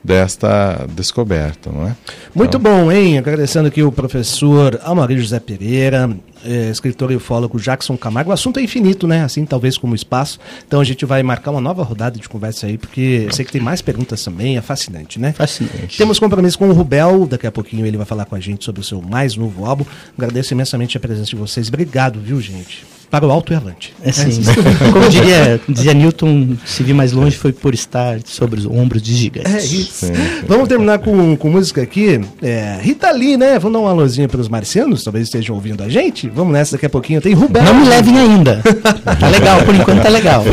[0.08, 1.96] desta descoberta, não é?
[2.34, 3.18] Muito bom, hein?
[3.18, 6.10] Agradecendo aqui o professor Amaury José Pereira,
[6.46, 8.30] eh, escritor e ufólogo Jackson Camargo.
[8.30, 9.26] O assunto é infinito, né?
[9.26, 10.40] Assim, talvez como espaço.
[10.66, 13.52] Então a gente vai marcar uma nova rodada de conversa aí, porque eu sei que
[13.52, 15.34] tem mais perguntas também, é fascinante, né?
[15.34, 15.98] Fascinante.
[15.98, 18.80] Temos compromisso com o Rubel, daqui a pouquinho ele vai falar com a gente sobre
[18.80, 19.84] o seu mais novo álbum.
[20.18, 21.68] Agradeço imensamente a presença de vocês.
[21.68, 22.97] Obrigado, viu, gente?
[23.10, 23.94] Para o alto e avante.
[24.04, 24.42] É sim.
[24.92, 29.16] Como diria, dizia Newton, se vir mais longe foi por estar sobre os ombros de
[29.16, 29.54] gigantes.
[29.54, 30.06] É isso.
[30.08, 30.44] Sim, sim.
[30.46, 32.20] Vamos terminar com, com música aqui.
[32.42, 33.58] É, Rita Lee, né?
[33.60, 36.30] Vamos dar uma alôzinha para os marcianos, talvez estejam ouvindo a gente.
[36.30, 37.22] Vamos nessa daqui a pouquinho.
[37.22, 37.64] Tem Rubel.
[37.64, 38.62] Não me levem ainda.
[39.20, 40.44] Tá legal, por enquanto tá legal.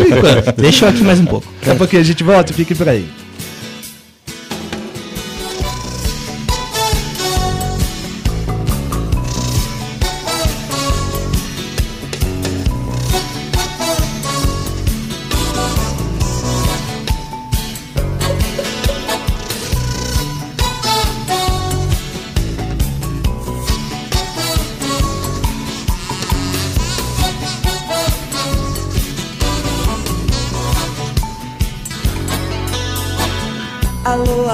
[0.56, 1.46] Deixa eu aqui mais um pouco.
[1.60, 3.04] Daqui a pouquinho a gente volta, fique por aí.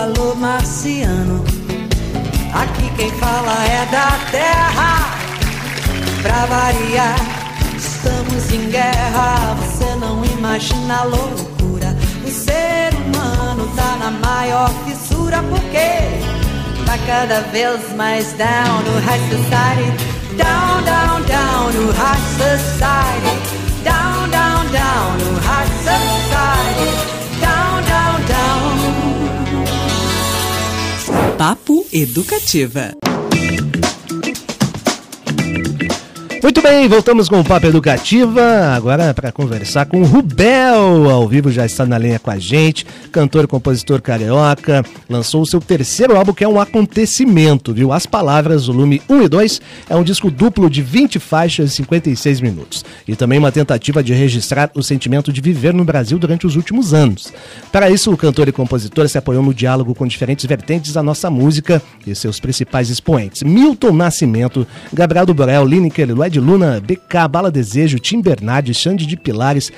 [0.00, 1.44] Alô, marciano.
[2.54, 5.10] Aqui quem fala é da terra.
[6.22, 7.16] Pra variar,
[7.76, 9.54] estamos em guerra.
[9.56, 11.94] Você não imagina a loucura.
[12.26, 19.20] O ser humano tá na maior fissura porque tá cada vez mais down no high
[19.28, 19.92] society.
[20.38, 23.36] Down, down, down no high society.
[23.84, 27.19] Down, down, down no high society.
[31.40, 33.09] Papo Educativa.
[36.42, 41.52] Muito bem, voltamos com o Papo Educativa, agora para conversar com o Rubel, ao vivo
[41.52, 46.16] já está na linha com a gente, cantor e compositor carioca, lançou o seu terceiro
[46.16, 47.92] álbum que é um acontecimento, viu?
[47.92, 52.40] As Palavras, volume 1 e 2, é um disco duplo de 20 faixas e 56
[52.40, 56.56] minutos, e também uma tentativa de registrar o sentimento de viver no Brasil durante os
[56.56, 57.30] últimos anos.
[57.70, 61.30] Para isso, o cantor e compositor se apoiou no diálogo com diferentes vertentes da nossa
[61.30, 67.50] música e seus principais expoentes, Milton Nascimento, Gabriel do Borel, Lineker, Ed Luna, BK, Bala
[67.50, 69.72] Desejo, Tim Bernardi, Xande de Pilares,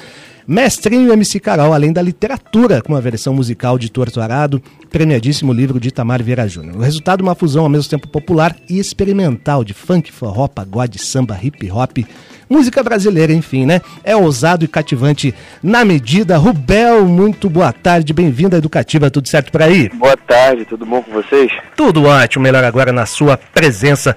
[0.47, 5.81] Mestrinho MC Carol, além da literatura, com a versão musical de Torto Arado, premiadíssimo livro
[5.81, 6.77] de Itamar Vieira Júnior.
[6.77, 11.39] O resultado uma fusão ao mesmo tempo popular e experimental de funk, forró, pagode, samba,
[11.43, 12.05] hip hop,
[12.53, 13.81] música brasileira, enfim, né?
[14.05, 16.37] É ousado e cativante na medida.
[16.37, 19.89] Rubel, muito boa tarde, bem-vindo à Educativa, tudo certo por aí?
[19.89, 21.51] Boa tarde, tudo bom com vocês?
[21.75, 24.15] Tudo ótimo, melhor agora na sua presença.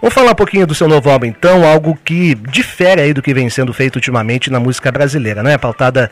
[0.00, 3.34] Vamos falar um pouquinho do seu novo álbum, então, algo que difere aí do que
[3.34, 5.58] vem sendo feito ultimamente na música brasileira, né?
[5.58, 6.10] Pautada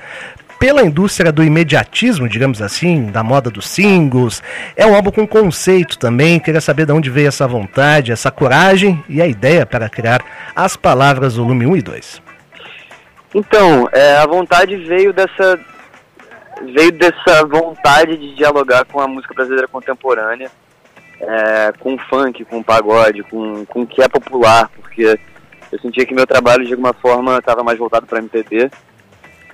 [0.62, 4.40] pela indústria do imediatismo, digamos assim, da moda dos singles.
[4.76, 6.38] É um álbum com conceito também.
[6.38, 10.76] Queria saber de onde veio essa vontade, essa coragem e a ideia para criar as
[10.76, 12.22] palavras volume 1 e 2.
[13.34, 15.58] Então, é, a vontade veio dessa
[16.72, 20.48] veio dessa vontade de dialogar com a música brasileira contemporânea,
[21.20, 25.18] é, com o funk, com o pagode, com, com o que é popular, porque
[25.72, 28.70] eu sentia que meu trabalho de alguma forma estava mais voltado para MPB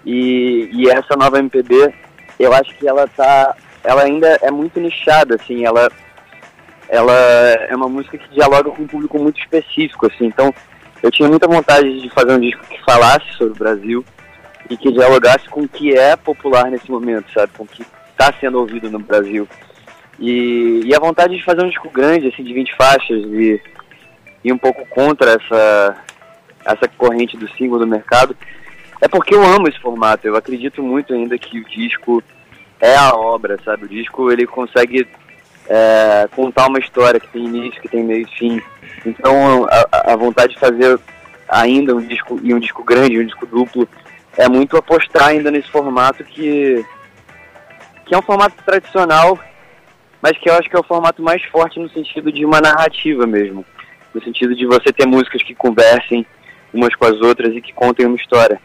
[0.05, 1.93] e, e essa nova MPB,
[2.39, 5.89] eu acho que ela tá, ela ainda é muito nichada, assim, ela
[6.89, 10.55] ela é uma música que dialoga com um público muito específico, assim, então
[11.03, 14.05] eu tinha muita vontade de fazer um disco que falasse sobre o Brasil
[14.71, 17.53] e que dialogasse com o que é popular nesse momento, sabe?
[17.57, 19.49] Com o que está sendo ouvido no Brasil.
[20.19, 23.61] E, e a vontade de fazer um disco grande, assim, de 20 faixas, e
[24.45, 25.97] ir um pouco contra essa,
[26.65, 28.37] essa corrente do single do mercado,
[29.01, 30.27] é porque eu amo esse formato.
[30.27, 32.23] Eu acredito muito ainda que o disco
[32.81, 33.85] é a obra, sabe?
[33.85, 35.07] O disco ele consegue
[35.69, 38.63] é, contar uma história que tem início, que tem meio e fim.
[39.05, 40.99] Então a, a vontade de fazer
[41.49, 43.89] ainda um disco e um disco grande, um disco duplo,
[44.37, 46.85] é muito apostar ainda nesse formato que
[48.07, 49.39] que é um formato tradicional,
[50.23, 53.27] mas que eu acho que é o formato mais forte no sentido de uma narrativa
[53.27, 53.67] mesmo,
[54.15, 56.25] no sentido de você ter músicas que conversem
[56.73, 58.59] umas com as outras e que contem uma história.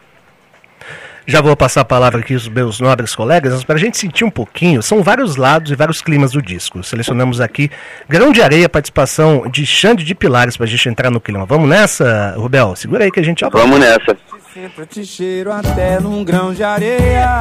[1.25, 4.29] Já vou passar a palavra aqui aos meus nobres colegas, para a gente sentir um
[4.29, 6.83] pouquinho, são vários lados e vários climas do disco.
[6.83, 7.69] Selecionamos aqui
[8.09, 11.45] Grão de Areia, participação de Xande de Pilares, para a gente entrar no clima.
[11.45, 12.75] Vamos nessa, Rubel?
[12.75, 14.17] Segura aí que a gente já Vamos nessa.
[14.53, 17.39] Sempre te cheiro até num grão de areia.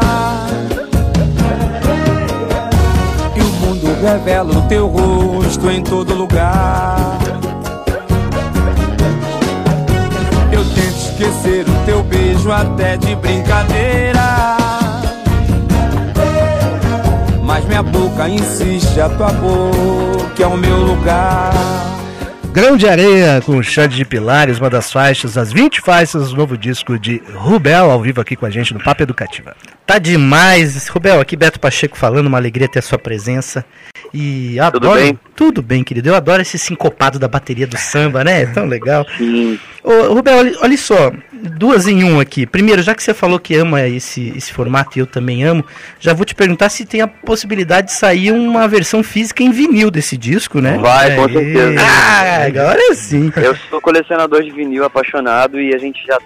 [3.36, 7.21] E o mundo revela o teu rosto em todo lugar.
[12.42, 14.56] Beijo até de brincadeira.
[17.42, 21.52] Mas minha boca insiste, a tua boca é o meu lugar.
[22.52, 26.58] Grão de Areia com Xande de Pilares, uma das faixas, as 20 faixas do novo
[26.58, 29.54] disco de Rubel, ao vivo aqui com a gente no Papo Educativa.
[29.86, 30.88] Tá demais.
[30.88, 33.64] Rubel, aqui Beto Pacheco falando, uma alegria ter a sua presença.
[34.14, 35.00] E eu Tudo adoro.
[35.00, 35.18] bem?
[35.34, 36.10] Tudo bem, querido.
[36.10, 38.42] Eu adoro esse sincopado da bateria do samba, né?
[38.42, 39.06] É tão legal.
[39.16, 39.58] Sim.
[39.82, 42.46] Ô, Rubel, olha, olha só, duas em um aqui.
[42.46, 45.64] Primeiro, já que você falou que ama esse, esse formato e eu também amo,
[45.98, 49.90] já vou te perguntar se tem a possibilidade de sair uma versão física em vinil
[49.90, 50.78] desse disco, né?
[50.78, 51.80] Vai, com certeza.
[51.80, 53.32] Ah, agora sim.
[53.36, 56.18] Eu sou colecionador de vinil apaixonado e a gente já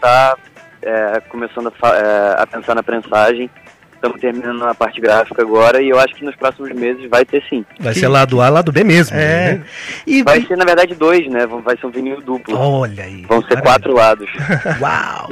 [0.89, 3.51] está começando a, é, a pensar na prensagem.
[3.95, 7.43] Estamos terminando a parte gráfica agora e eu acho que nos próximos meses vai ter
[7.49, 7.65] sim.
[7.81, 9.17] Vai ser lado A, lado B mesmo.
[9.17, 9.55] É.
[9.55, 9.65] né?
[10.07, 11.47] E Vai ser, na verdade, dois, né?
[11.47, 12.57] Vão- Vai ser um vinil duplo.
[12.59, 13.23] Olha aí.
[13.23, 13.63] Vão ser maravilha.
[13.63, 14.29] quatro lados.
[14.81, 15.31] Uau!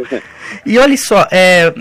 [0.64, 1.73] E olha só, é,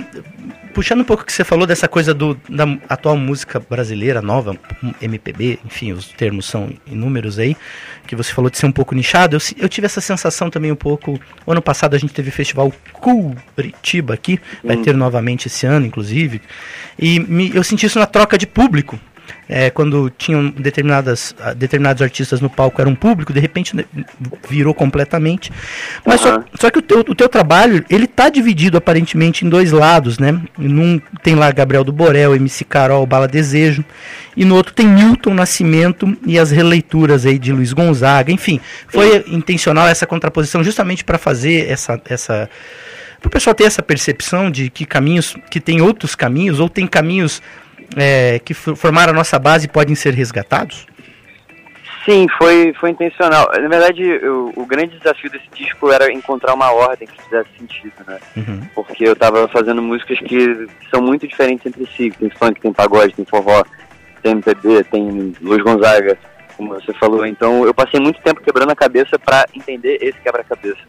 [0.73, 4.57] puxando um pouco o que você falou dessa coisa do, da atual música brasileira nova,
[5.01, 7.55] MPB, enfim, os termos são inúmeros aí,
[8.07, 10.75] que você falou de ser um pouco nichado, eu, eu tive essa sensação também um
[10.75, 11.19] pouco.
[11.45, 12.71] o Ano passado a gente teve o festival
[13.55, 16.41] Curitiba aqui, vai ter novamente esse ano, inclusive,
[16.97, 18.99] e me- eu senti isso na troca de público.
[19.47, 23.83] É, quando tinham determinadas, ah, determinados artistas no palco era um público, de repente né,
[24.49, 25.51] virou completamente.
[26.05, 26.45] Mas só, Aham.
[26.59, 30.39] só que o teu, o teu trabalho, ele tá dividido aparentemente em dois lados, né?
[30.57, 33.83] Num tem lá Gabriel do Borel, MC Carol, Bala Desejo,
[34.35, 38.59] e no outro tem Milton Nascimento e as releituras aí de Luiz Gonzaga, enfim.
[38.87, 42.49] Foi intencional essa contraposição justamente para fazer essa essa
[43.23, 46.85] para o pessoal ter essa percepção de que caminhos, que tem outros caminhos, ou tem
[46.85, 47.41] caminhos
[47.97, 50.85] é, que for- formaram a nossa base podem ser resgatados?
[52.05, 53.49] Sim, foi, foi intencional.
[53.61, 57.93] Na verdade, o, o grande desafio desse disco era encontrar uma ordem que fizesse sentido,
[58.05, 58.19] né?
[58.35, 58.61] Uhum.
[58.75, 62.11] Porque eu tava fazendo músicas que são muito diferentes entre si.
[62.11, 63.63] Tem funk, tem pagode, tem forró,
[64.21, 66.17] tem MPB, tem Luiz Gonzaga,
[66.57, 67.25] como você falou.
[67.25, 70.81] Então eu passei muito tempo quebrando a cabeça para entender esse quebra-cabeça.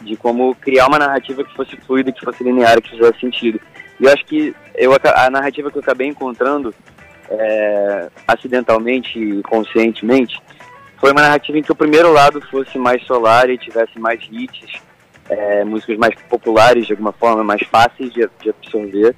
[0.00, 3.60] De como criar uma narrativa que fosse fluida, que fosse linear, que fizesse sentido.
[3.98, 6.74] E eu acho que eu, a narrativa que eu acabei encontrando
[7.30, 10.38] é, acidentalmente e conscientemente,
[10.98, 14.80] foi uma narrativa em que o primeiro lado fosse mais solar e tivesse mais hits,
[15.28, 19.14] é, músicas mais populares de alguma forma, mais fáceis de, de absorver,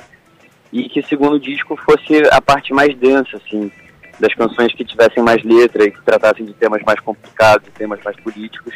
[0.73, 3.71] e que o segundo disco fosse a parte mais densa, assim,
[4.19, 8.01] das canções que tivessem mais letra e que tratassem de temas mais complicados, de temas
[8.05, 8.75] mais políticos.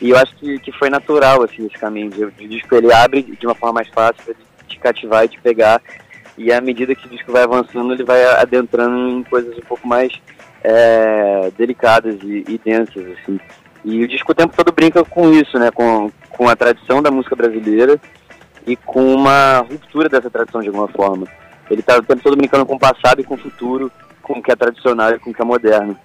[0.00, 2.10] E eu acho que, que foi natural, assim, esse caminho.
[2.10, 4.34] de- O disco ele abre de uma forma mais fácil para
[4.66, 5.80] te cativar e te pegar
[6.38, 9.86] e à medida que o disco vai avançando, ele vai adentrando em coisas um pouco
[9.86, 10.12] mais
[10.62, 13.38] é, delicadas e, e densas, assim.
[13.84, 15.70] E o disco o tempo todo brinca com isso, né?
[15.72, 18.00] Com, com a tradição da música brasileira
[18.66, 21.26] e com uma ruptura dessa tradição de alguma forma.
[21.70, 23.90] Ele tá o tempo todo brincando com o passado e com o futuro,
[24.22, 25.98] com o que é tradicional e com o que é moderno.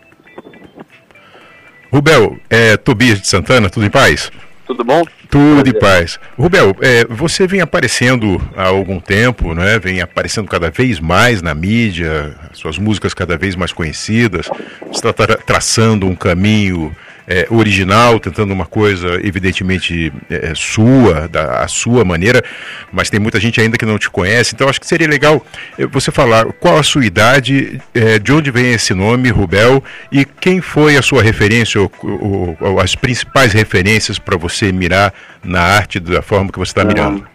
[1.92, 4.32] Rubel, é Tobias de Santana, tudo em paz?
[4.66, 5.04] Tudo bom?
[5.30, 6.20] Tudo em paz.
[6.38, 9.78] Rubel, é, você vem aparecendo há algum tempo, né?
[9.78, 14.50] vem aparecendo cada vez mais na mídia, suas músicas cada vez mais conhecidas,
[14.92, 16.96] está tra traçando um caminho
[17.28, 22.44] é, original, tentando uma coisa evidentemente é, sua, da a sua maneira,
[22.92, 25.46] mas tem muita gente ainda que não te conhece, então acho que seria legal
[25.78, 30.26] é, você falar qual a sua idade, é, de onde vem esse nome, Rubel, e
[30.26, 35.14] quem foi a sua referência, ou, ou, ou as principais referências para você mirar
[35.44, 37.26] na arte da forma que você está mirando.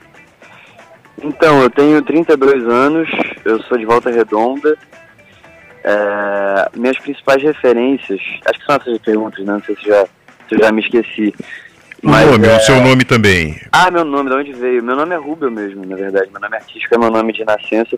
[1.22, 3.08] Então, eu tenho 32 anos,
[3.44, 4.76] eu sou de Volta Redonda,
[5.88, 9.54] é, minhas principais referências, acho que são essas perguntas, né?
[9.54, 10.04] não sei se já,
[10.46, 11.34] se eu já me esqueci.
[12.02, 12.56] O nome, é...
[12.56, 13.58] o seu nome também.
[13.72, 14.84] Ah, meu nome, de onde veio?
[14.84, 16.30] Meu nome é Rubel mesmo, na verdade.
[16.30, 17.96] Meu nome artístico é meu nome de nascença,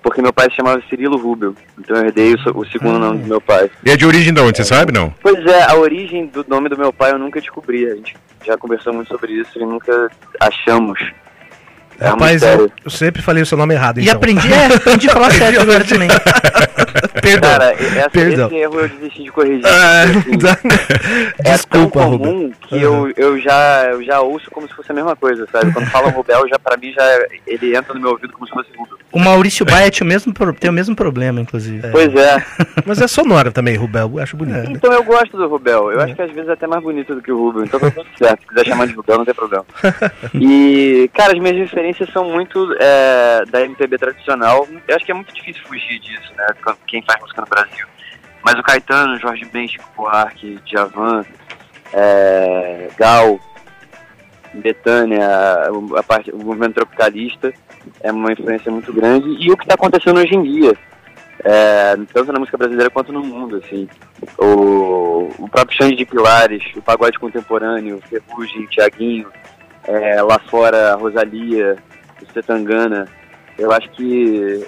[0.00, 1.54] porque meu pai se chamava Cirilo Rubel.
[1.78, 3.68] Então eu herdei o, o segundo nome do meu pai.
[3.84, 5.12] E é de origem de onde, você sabe, não?
[5.20, 7.84] Pois é, a origem do nome do meu pai eu nunca descobri.
[7.86, 8.16] A gente
[8.46, 10.08] já conversou muito sobre isso e nunca
[10.40, 11.00] achamos.
[12.00, 13.98] É Rapaz, eu, eu, sempre falei o seu nome errado.
[13.98, 14.12] Então.
[14.12, 16.08] E aprendi, é, aprendi a falar certo agora também.
[17.24, 17.50] Perdão.
[17.50, 18.46] Cara, essa, Perdão.
[18.46, 19.66] esse erro eu desisti de corrigir.
[19.66, 20.58] Ah, assim, tá.
[21.44, 22.52] é Desculpa, tão comum Rubel.
[22.60, 25.72] que eu, eu, já, eu já ouço como se fosse a mesma coisa, sabe?
[25.72, 27.04] Quando fala Rubel, já, pra mim, já,
[27.46, 28.98] ele entra no meu ouvido como se fosse Rubel.
[29.12, 31.86] O Maurício Baia tem o mesmo, tem o mesmo problema, inclusive.
[31.86, 31.90] É.
[31.90, 32.44] Pois é.
[32.84, 34.10] Mas é sonora também, Rubel.
[34.14, 34.68] Eu acho bonito.
[34.68, 34.72] É.
[34.72, 35.92] Então eu gosto do Rubel.
[35.92, 36.04] Eu é.
[36.04, 37.64] acho que às vezes é até mais bonito do que o Rubel.
[37.64, 38.40] Então tá tudo certo.
[38.40, 39.64] Se quiser chamar de Rubel, não tem problema.
[40.34, 44.66] E, cara, as minhas referências são muito é, da MPB tradicional.
[44.88, 46.46] Eu acho que é muito difícil fugir disso, né?
[46.86, 47.86] Quem faz música no Brasil.
[48.42, 51.24] Mas o Caetano, Jorge Ben, Chico Buarque, Djavan,
[51.92, 53.40] é, Gal,
[54.54, 55.26] Betânia,
[55.96, 57.52] a parte, o movimento tropicalista
[58.00, 59.28] é uma influência muito grande.
[59.40, 60.76] E o que está acontecendo hoje em dia,
[61.44, 63.88] é, tanto na música brasileira quanto no mundo, assim.
[64.38, 69.28] O, o próprio Xande de Pilares, o pagode contemporâneo, Ferrugem, Tiaguinho,
[69.84, 71.76] é, lá fora Rosalia,
[72.22, 73.06] o Setangana.
[73.58, 74.66] Eu acho que,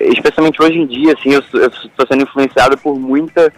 [0.00, 3.52] especialmente hoje em dia, assim, eu estou sendo influenciado por muita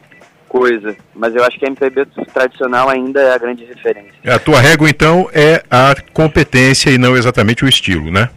[0.48, 4.12] coisa, mas eu acho que a MPB tradicional ainda é a grande referência.
[4.26, 8.28] A tua régua, então, é a competência e não exatamente o estilo, né?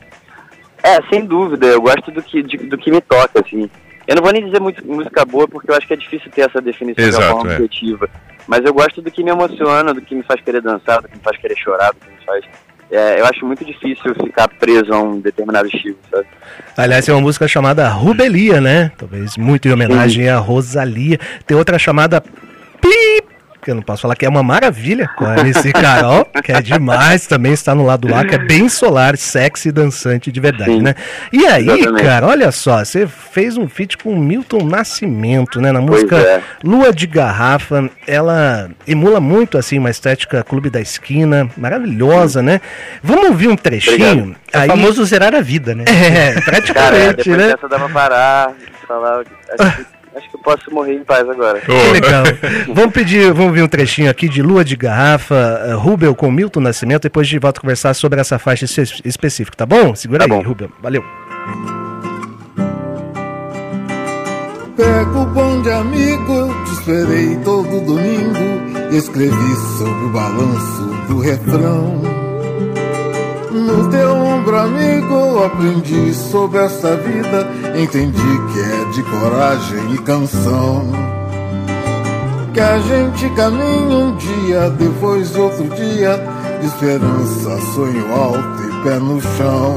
[0.84, 3.69] É, sem dúvida, eu gosto do que, de, do que me toca, assim.
[4.05, 6.41] Eu não vou nem dizer muito, música boa, porque eu acho que é difícil ter
[6.41, 7.55] essa definição Exato, de forma é.
[7.55, 8.09] objetiva.
[8.45, 11.15] Mas eu gosto do que me emociona, do que me faz querer dançar, do que
[11.15, 12.45] me faz querer chorar, do que me faz
[12.93, 16.27] é, eu acho muito difícil ficar preso a um determinado estilo, sabe?
[16.77, 18.91] Aliás, tem uma música chamada Rubelia, né?
[18.97, 20.29] Talvez muito em homenagem Sim.
[20.29, 21.19] a Rosalia.
[21.45, 23.12] Tem outra chamada Pip
[23.64, 26.61] que eu não posso falar que é uma maravilha com a MC Carol, que é
[26.61, 30.82] demais, também está no lado lá, que é bem solar, sexy dançante de verdade, Sim,
[30.82, 30.95] né?
[31.32, 32.03] E aí, exatamente.
[32.03, 35.72] cara, olha só, você fez um feat com o Milton Nascimento, né?
[35.72, 36.41] Na música é.
[36.64, 42.59] Lua de Garrafa, ela emula muito, assim, uma estética Clube da Esquina, maravilhosa, né?
[43.01, 44.36] Vamos ouvir um trechinho?
[44.51, 44.68] É aí...
[44.68, 45.86] o famoso zerar a vida, né?
[45.88, 47.47] É, praticamente, Cara, depois né?
[47.47, 48.51] dessa pra parar,
[48.88, 49.24] falar...
[50.16, 51.59] Acho que eu posso morrer em paz agora.
[51.59, 52.24] Que legal.
[52.74, 56.59] vamos pedir, vamos ver um trechinho aqui de Lua de Garrafa, uh, Rubel com Milton
[56.59, 58.66] Nascimento, depois de volta a conversar sobre essa faixa
[59.03, 59.95] específica, tá bom?
[59.95, 60.47] Segura tá aí, bom.
[60.47, 60.70] Rubel.
[60.82, 61.03] Valeu.
[64.76, 72.01] Pego o bonde amigo, te esperei todo domingo, escrevi sobre o balanço do refrão.
[73.51, 74.22] No teu
[74.53, 77.47] ombro, amigo, aprendi sobre essa vida.
[77.75, 80.91] Entendi que é de coragem e canção.
[82.53, 86.19] Que a gente caminha um dia, depois outro dia,
[86.61, 89.75] de esperança, sonho alto e pé no chão.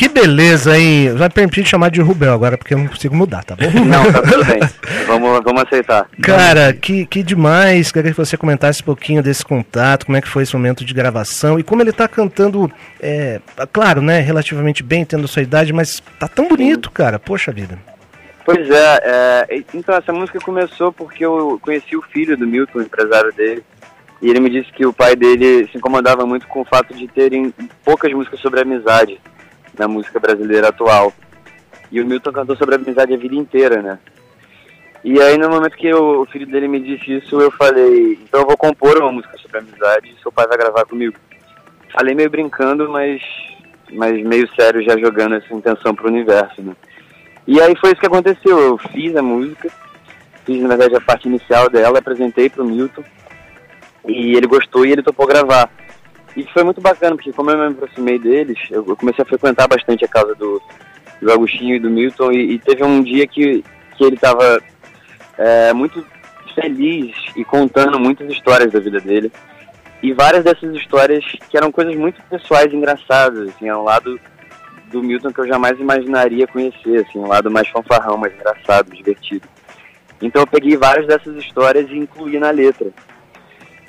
[0.00, 1.12] Que beleza, hein?
[1.12, 3.66] Vai permitir chamar de Rubel agora, porque eu não consigo mudar, tá bom?
[3.84, 4.60] Não, tá tudo bem.
[5.06, 6.08] Vamos, vamos aceitar.
[6.22, 7.92] Cara, que, que demais.
[7.92, 10.94] Queria que você comentasse um pouquinho desse contato, como é que foi esse momento de
[10.94, 16.02] gravação e como ele tá cantando, é, claro, né, relativamente bem, tendo sua idade, mas
[16.18, 17.18] tá tão bonito, cara.
[17.18, 17.78] Poxa vida.
[18.42, 22.82] Pois é, é, então essa música começou porque eu conheci o filho do Milton, o
[22.82, 23.62] empresário dele,
[24.22, 27.06] e ele me disse que o pai dele se incomodava muito com o fato de
[27.06, 27.52] terem
[27.84, 29.20] poucas músicas sobre amizade
[29.78, 31.12] na música brasileira atual.
[31.90, 33.98] E o Milton cantou sobre a amizade a vida inteira, né?
[35.02, 38.46] E aí no momento que o filho dele me disse isso, eu falei, então eu
[38.46, 41.16] vou compor uma música sobre amizade e seu pai vai gravar comigo.
[41.90, 43.22] Falei meio brincando, mas,
[43.92, 46.76] mas meio sério, já jogando essa intenção pro universo, né?
[47.46, 49.70] E aí foi isso que aconteceu, eu fiz a música,
[50.44, 53.02] fiz na verdade a parte inicial dela, apresentei pro Milton,
[54.06, 55.70] e ele gostou e ele topou gravar.
[56.36, 60.04] E foi muito bacana, porque como eu me aproximei deles, eu comecei a frequentar bastante
[60.04, 60.62] a casa do,
[61.20, 63.64] do Agostinho e do Milton, e, e teve um dia que,
[63.96, 64.62] que ele estava
[65.36, 66.04] é, muito
[66.54, 69.32] feliz e contando muitas histórias da vida dele.
[70.02, 74.18] E várias dessas histórias que eram coisas muito pessoais engraçadas, assim, é lado
[74.90, 79.46] do Milton que eu jamais imaginaria conhecer, assim, um lado mais fanfarrão, mais engraçado, divertido.
[80.20, 82.90] Então eu peguei várias dessas histórias e incluí na letra.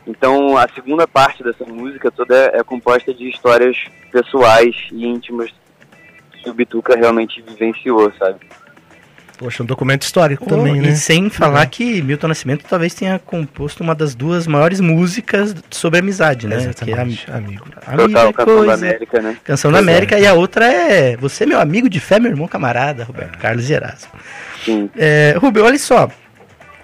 [0.05, 3.77] Então a segunda parte dessa música toda é, é composta de histórias
[4.11, 5.51] pessoais e íntimas
[6.43, 8.39] que o Bituca realmente vivenciou, sabe?
[9.37, 10.95] Poxa, um documento histórico Oh, também, e né?
[10.95, 16.45] sem falar que Milton Nascimento talvez tenha composto uma das duas maiores músicas sobre amizade,
[16.45, 16.57] né?
[16.57, 17.65] Exatamente, que é amigo.
[17.87, 18.73] Amigo Total, é Canção da coisa.
[18.73, 19.37] América, né?
[19.43, 19.81] Canção da é.
[19.81, 23.39] América e a outra é Você é meu amigo de fé, meu irmão camarada, Roberto
[23.39, 24.07] Carlos Geras.
[24.63, 24.91] Sim.
[24.95, 26.07] É, Rubio, olha só.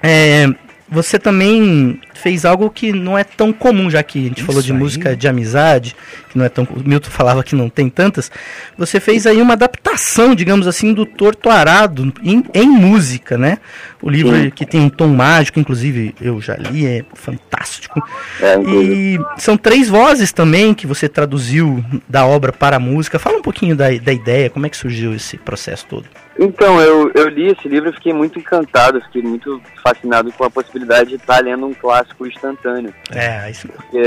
[0.02, 0.48] É,
[0.90, 4.72] você também fez algo que não é tão comum, já que a gente falou de
[4.72, 4.78] aí.
[4.78, 5.96] música de amizade,
[6.30, 6.64] que não é tão.
[6.64, 8.32] O Milton falava que não tem tantas.
[8.78, 13.58] Você fez aí uma adaptação, digamos assim, do Torto Arado em, em música, né?
[14.02, 14.50] O livro Sim.
[14.50, 18.02] que tem um tom mágico, inclusive eu já li, é fantástico.
[18.42, 18.58] É.
[18.62, 23.20] E são três vozes também que você traduziu da obra para a música.
[23.20, 26.06] Fala um pouquinho da, da ideia, como é que surgiu esse processo todo.
[26.40, 30.50] Então, eu, eu li esse livro e fiquei muito encantado, fiquei muito fascinado com a
[30.50, 32.94] possibilidade de estar lendo um clássico instantâneo.
[33.12, 33.68] É, isso.
[33.68, 34.00] Porque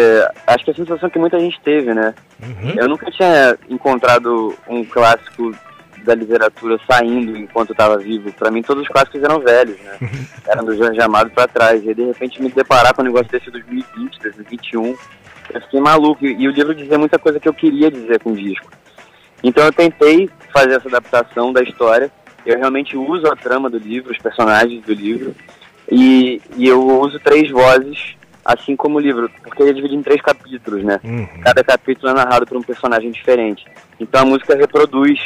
[0.47, 2.15] acho que é a sensação que muita gente teve, né?
[2.41, 2.75] Uhum.
[2.77, 5.53] Eu nunca tinha encontrado um clássico
[6.05, 8.33] da literatura saindo enquanto eu estava vivo.
[8.33, 9.99] Para mim, todos os clássicos eram velhos, né?
[10.47, 11.83] Eram do Jorge Amado para trás.
[11.85, 14.97] E aí, de repente, me deparar com um negócio desse em 2020, 2021,
[15.55, 16.25] eu fiquei maluco.
[16.25, 18.71] E, e o livro dizia muita coisa que eu queria dizer com o disco.
[19.43, 22.11] Então, eu tentei fazer essa adaptação da história.
[22.45, 25.35] Eu realmente uso a trama do livro, os personagens do livro.
[25.91, 28.15] E, e eu uso três vozes,
[28.45, 31.01] assim como o livro, porque ele é dividido em três capítulos, né?
[31.03, 31.27] Uhum.
[31.43, 33.65] Cada capítulo é narrado por um personagem diferente.
[33.99, 35.19] Então a música reproduz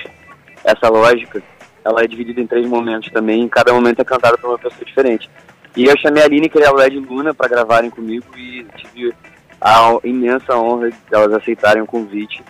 [0.65, 1.43] essa lógica.
[1.85, 4.85] Ela é dividida em três momentos também, e cada momento é cantado por uma pessoa
[4.85, 5.29] diferente.
[5.77, 9.13] E eu chamei a Aline e a Led Luna para gravarem comigo e tive
[9.61, 12.43] a imensa honra de elas aceitarem o convite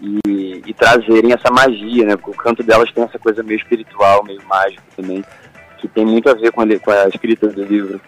[0.00, 2.16] e, e trazerem essa magia, né?
[2.16, 5.24] Porque o canto delas tem essa coisa meio espiritual, meio mágico também,
[5.80, 8.00] que tem muito a ver com a, com a escrita do livro.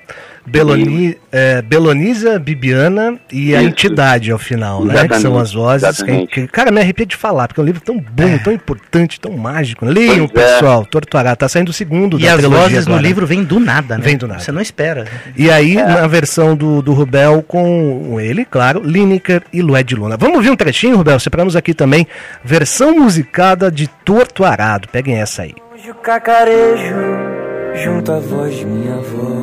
[0.46, 3.68] Beloni, é, Belonisa, Bibiana e a Isso.
[3.68, 5.06] entidade ao final, né?
[5.06, 6.02] Que são as vozes.
[6.32, 9.36] Que, cara, me arrepia de falar, porque é um livro tão bom, tão importante, tão
[9.36, 9.84] mágico.
[9.84, 10.52] Leiam, Pois é.
[10.54, 11.36] pessoal, Tortuará.
[11.36, 13.06] Tá saindo o segundo E da as trilogia vozes no agora.
[13.06, 14.04] livro vêm do nada, né?
[14.04, 14.40] Vem do nada.
[14.40, 15.04] Você não espera.
[15.36, 20.16] E aí, na versão do, do Rubel, com ele, claro, Lineker e Lued Luna.
[20.16, 21.20] Vamos ouvir um trechinho, Rubel?
[21.20, 22.06] Separamos aqui também
[22.42, 24.88] versão musicada de Torto Arado.
[24.88, 25.54] Peguem essa aí.
[25.74, 27.37] Hoje o cacarejo
[27.74, 29.42] junto à voz de minha avó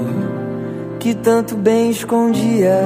[0.99, 2.79] que tanto bem escondia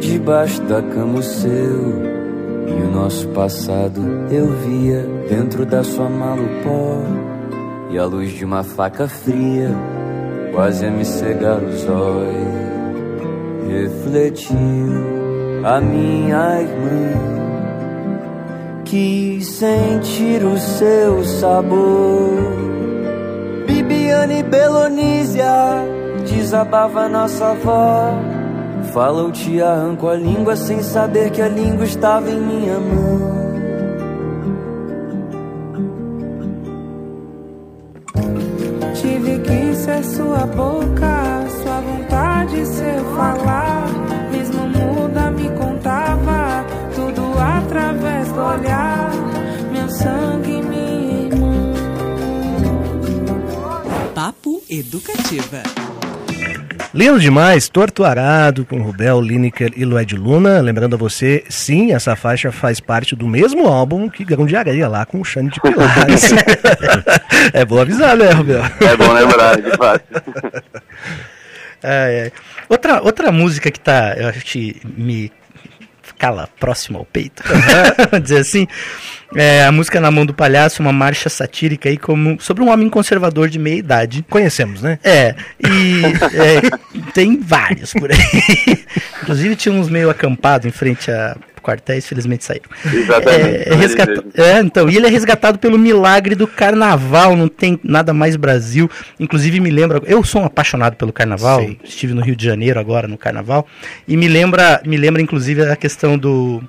[0.00, 2.16] debaixo da cama o seu
[2.66, 7.02] e o nosso passado eu via dentro da sua mala o pó
[7.90, 9.70] e a luz de uma faca fria
[10.52, 12.66] quase a me cegar os olhos
[13.68, 14.56] refletiu
[15.64, 17.36] a minha irmã
[18.86, 22.35] Quis sentir o seu sabor.
[23.66, 25.52] Bibiane Belonísia,
[26.24, 28.12] desabava nossa avó.
[28.92, 33.36] Fala, eu te arranco a língua sem saber que a língua estava em minha mão.
[38.94, 43.86] Tive que ser sua boca, sua vontade seu falar.
[44.30, 46.64] Mesmo muda me contava
[46.94, 49.10] tudo através do olhar.
[49.72, 50.75] Meu sangue, minha
[54.68, 55.62] Educativa.
[56.92, 60.60] Lindo demais, Torto Arado com Rubel, Lineker e Lued Luna.
[60.60, 64.88] Lembrando a você, sim, essa faixa faz parte do mesmo álbum que Grão de Areia,
[64.88, 66.32] lá com o Xande de Pilares.
[67.54, 68.62] é bom avisar, né, Rubel?
[68.80, 70.04] É bom lembrar, de fato.
[71.82, 72.32] Ai, ai.
[72.68, 75.30] Outra, outra música que tá, eu acho que me
[76.18, 77.42] cala próximo ao peito,
[78.10, 78.66] vamos dizer assim,
[79.34, 82.88] é a música Na Mão do Palhaço, uma marcha satírica aí como, sobre um homem
[82.88, 84.24] conservador de meia idade.
[84.28, 84.98] Conhecemos, né?
[85.02, 86.02] É, e
[86.34, 88.18] é, tem vários por aí.
[89.22, 91.36] Inclusive tinha uns meio acampados em frente a
[91.66, 92.68] quartéis, felizmente saíram.
[92.92, 93.68] Exatamente.
[93.68, 98.12] É, resgata- é, então, e ele é resgatado pelo milagre do carnaval, não tem nada
[98.12, 98.88] mais Brasil.
[99.18, 101.76] Inclusive me lembra, eu sou um apaixonado pelo carnaval, Sim.
[101.82, 103.66] estive no Rio de Janeiro agora no carnaval,
[104.06, 106.62] e me lembra, me lembra inclusive a questão do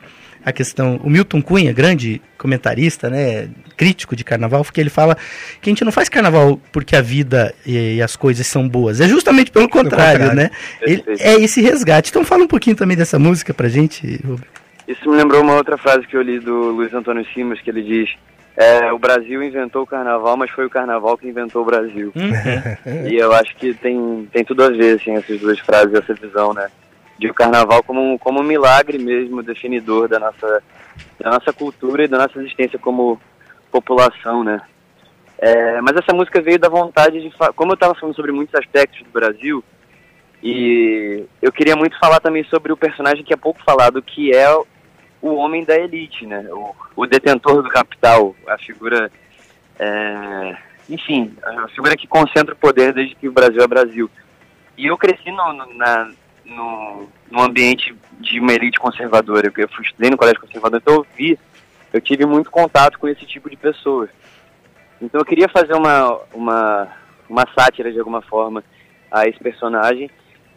[0.46, 5.18] a questão, o Milton Cunha, grande comentarista, né, crítico de carnaval, porque ele fala
[5.62, 9.02] que a gente não faz carnaval porque a vida e, e as coisas são boas,
[9.02, 10.36] é justamente pelo contrário, contrário.
[10.36, 10.50] né?
[10.82, 12.12] Ele- é esse resgate.
[12.12, 14.48] Então fala um pouquinho também dessa música pra gente, Rubens.
[14.88, 17.82] Isso me lembrou uma outra frase que eu li do Luiz Antônio Simas, que ele
[17.82, 18.16] diz
[18.56, 22.12] é, o Brasil inventou o carnaval, mas foi o carnaval que inventou o Brasil.
[22.16, 23.08] Uhum.
[23.08, 26.54] E eu acho que tem, tem tudo a ver, assim, essas duas frases, essa visão,
[26.54, 26.68] né?
[27.20, 30.64] De o carnaval como, um- como um milagre mesmo, definidor da nossa,
[31.20, 33.22] da nossa cultura e da nossa existência como
[33.72, 34.60] população, né?
[35.38, 37.32] É, mas essa música veio da vontade de...
[37.56, 39.64] Como eu estava falando sobre muitos aspectos do Brasil,
[40.42, 44.48] e eu queria muito falar também sobre o personagem que é pouco falado, que é
[45.22, 46.48] o homem da elite, né?
[46.52, 49.12] O, o detentor do capital, a figura...
[49.80, 50.58] é,
[50.90, 54.10] enfim, a figura que concentra o poder desde que o Brasil é Brasil.
[54.78, 56.12] E eu cresci no, no, na,
[56.46, 59.52] no, no ambiente de uma elite conservadora.
[59.56, 61.38] Eu fui estudei no colégio conservador, então eu vi,
[61.92, 64.10] eu tive muito contato com esse tipo de pessoas.
[65.02, 66.88] Então eu queria fazer uma, uma,
[67.30, 68.64] uma sátira de alguma forma
[69.12, 70.10] a esse personagem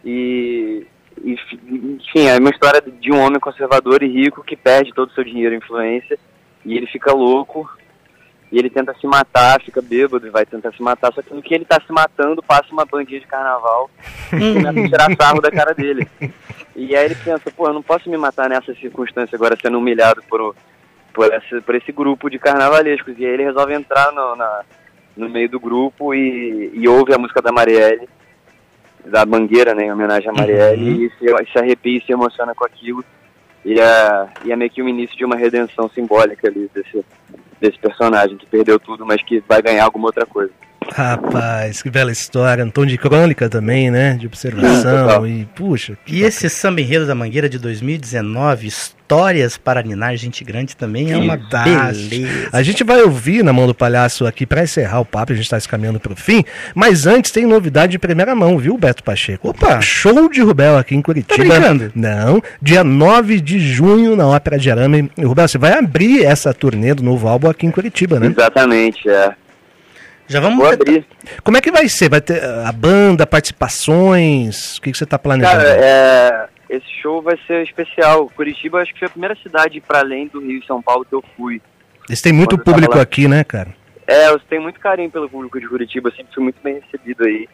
[0.05, 0.87] e,
[1.25, 5.25] enfim, é uma história de um homem conservador e rico que perde todo o seu
[5.25, 6.19] dinheiro e influência
[6.65, 7.69] e ele fica louco
[8.51, 11.43] e ele tenta se matar, fica bêbado e vai tentar se matar, só que no
[11.43, 13.89] que ele tá se matando passa uma bandinha de carnaval
[14.33, 16.09] e começa a tirar sarro da cara dele.
[16.75, 20.23] E aí ele pensa, pô, eu não posso me matar nessa circunstância agora sendo humilhado
[20.29, 20.55] por,
[21.13, 23.15] por, esse, por esse grupo de carnavalescos.
[23.19, 24.63] E aí ele resolve entrar no, na,
[25.17, 28.09] no meio do grupo e, e ouve a música da Marielle,
[29.07, 32.65] da Mangueira, né, em homenagem a Marielle, e se, se arrepia e se emociona com
[32.65, 33.05] aquilo.
[33.65, 37.05] E é, e é meio que o início de uma redenção simbólica ali desse,
[37.61, 40.51] desse personagem que perdeu tudo, mas que vai ganhar alguma outra coisa.
[40.93, 42.65] Rapaz, que bela história.
[42.65, 44.15] Um tom de crônica também, né?
[44.15, 45.07] De observação.
[45.07, 45.27] Total.
[45.27, 45.97] e, puxa.
[46.07, 48.71] E esse samba enredo da Mangueira de 2019,
[49.11, 52.11] Histórias para Ninar Gente Grande, também é uma Fantástico.
[52.11, 52.49] beleza.
[52.53, 55.47] A gente vai ouvir na mão do palhaço aqui para encerrar o papo, a gente
[55.47, 56.45] está se caminhando para o fim.
[56.77, 59.49] Mas antes tem novidade de primeira mão, viu, Beto Pacheco?
[59.49, 59.81] Opa!
[59.81, 61.37] Show de Rubel aqui em Curitiba.
[61.37, 61.91] Tá brincando?
[61.93, 65.11] Não, dia 9 de junho na Ópera de Arame.
[65.19, 68.29] Rubel, você vai abrir essa turnê do novo álbum aqui em Curitiba, né?
[68.29, 69.35] Exatamente, é.
[70.29, 71.05] Já vamos Vou abrir.
[71.43, 72.09] Como é que vai ser?
[72.09, 74.79] Vai ter uh, a banda, participações?
[74.79, 75.57] O que, que você está planejando?
[75.57, 78.31] Cara, é, esse show vai ser especial.
[78.37, 81.15] Curitiba acho que foi a primeira cidade para além do Rio e São Paulo que
[81.15, 81.61] eu fui.
[82.09, 83.75] Eles têm muito eu público aqui, né, cara?
[84.07, 87.49] É, eu tenho muito carinho pelo público de Curitiba, sempre fui muito bem recebido aí.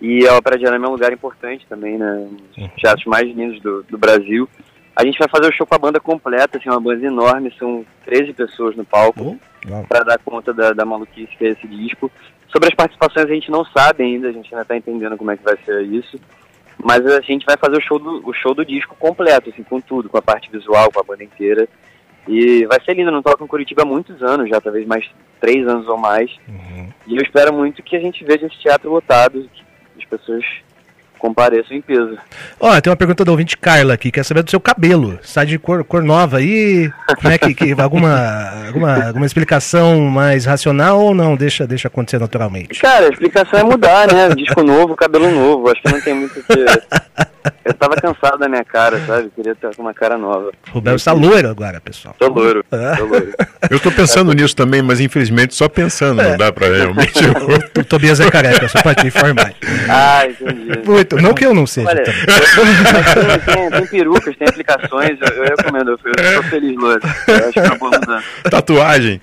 [0.00, 2.28] E a Ópera de Arame é um lugar importante também, né?
[2.56, 4.48] Um dos teatros mais lindos do, do Brasil.
[4.94, 7.84] A gente vai fazer o show com a banda completa, assim, uma banda enorme, são
[8.04, 9.38] 13 pessoas no palco,
[9.88, 12.10] para dar conta da, da maluquice que é esse disco.
[12.48, 15.36] Sobre as participações a gente não sabe ainda, a gente ainda tá entendendo como é
[15.36, 16.18] que vai ser isso.
[16.82, 19.80] Mas a gente vai fazer o show do, o show do disco completo, assim, com
[19.80, 21.68] tudo, com a parte visual, com a banda inteira.
[22.28, 25.08] E vai ser lindo, eu não toco em Curitiba há muitos anos, já talvez mais
[25.40, 26.30] três anos ou mais.
[27.06, 29.64] E eu espero muito que a gente veja esse teatro lotado, que
[29.98, 30.44] as pessoas
[31.20, 32.16] compareçam em peso.
[32.58, 35.18] Ó, tem uma pergunta da ouvinte Carla aqui, quer saber do seu cabelo.
[35.22, 36.90] Está de cor, cor nova aí?
[37.20, 41.36] Como é que, que- alguma, alguma, alguma explicação mais racional ou não?
[41.36, 42.80] Deixa, deixa acontecer naturalmente.
[42.80, 44.30] Cara, a explicação é mudar, né?
[44.34, 45.70] Disco novo, cabelo novo.
[45.70, 46.64] Acho que não tem muito o que.
[47.64, 49.30] Eu tava cansado da minha cara, sabe?
[49.34, 50.52] Queria estar com uma cara nova.
[50.70, 52.14] Rubel está loiro agora, pessoal.
[52.18, 53.32] Tô loiro, tô loiro.
[53.70, 57.12] Eu tô pensando nisso também, mas infelizmente só pensando, não dá pra realmente.
[57.78, 59.52] O Tobias é careca, só pode te informar.
[59.88, 60.82] Ah, entendi.
[60.84, 61.88] Muito, não que eu não seja.
[61.88, 66.76] Olha, mas tem, tem, tem perucas, tem aplicações, eu, eu recomendo, eu, eu sou feliz
[66.76, 67.00] loiro.
[67.26, 68.24] Eu acho que é uma boa mudança.
[68.50, 69.20] Tatuagem.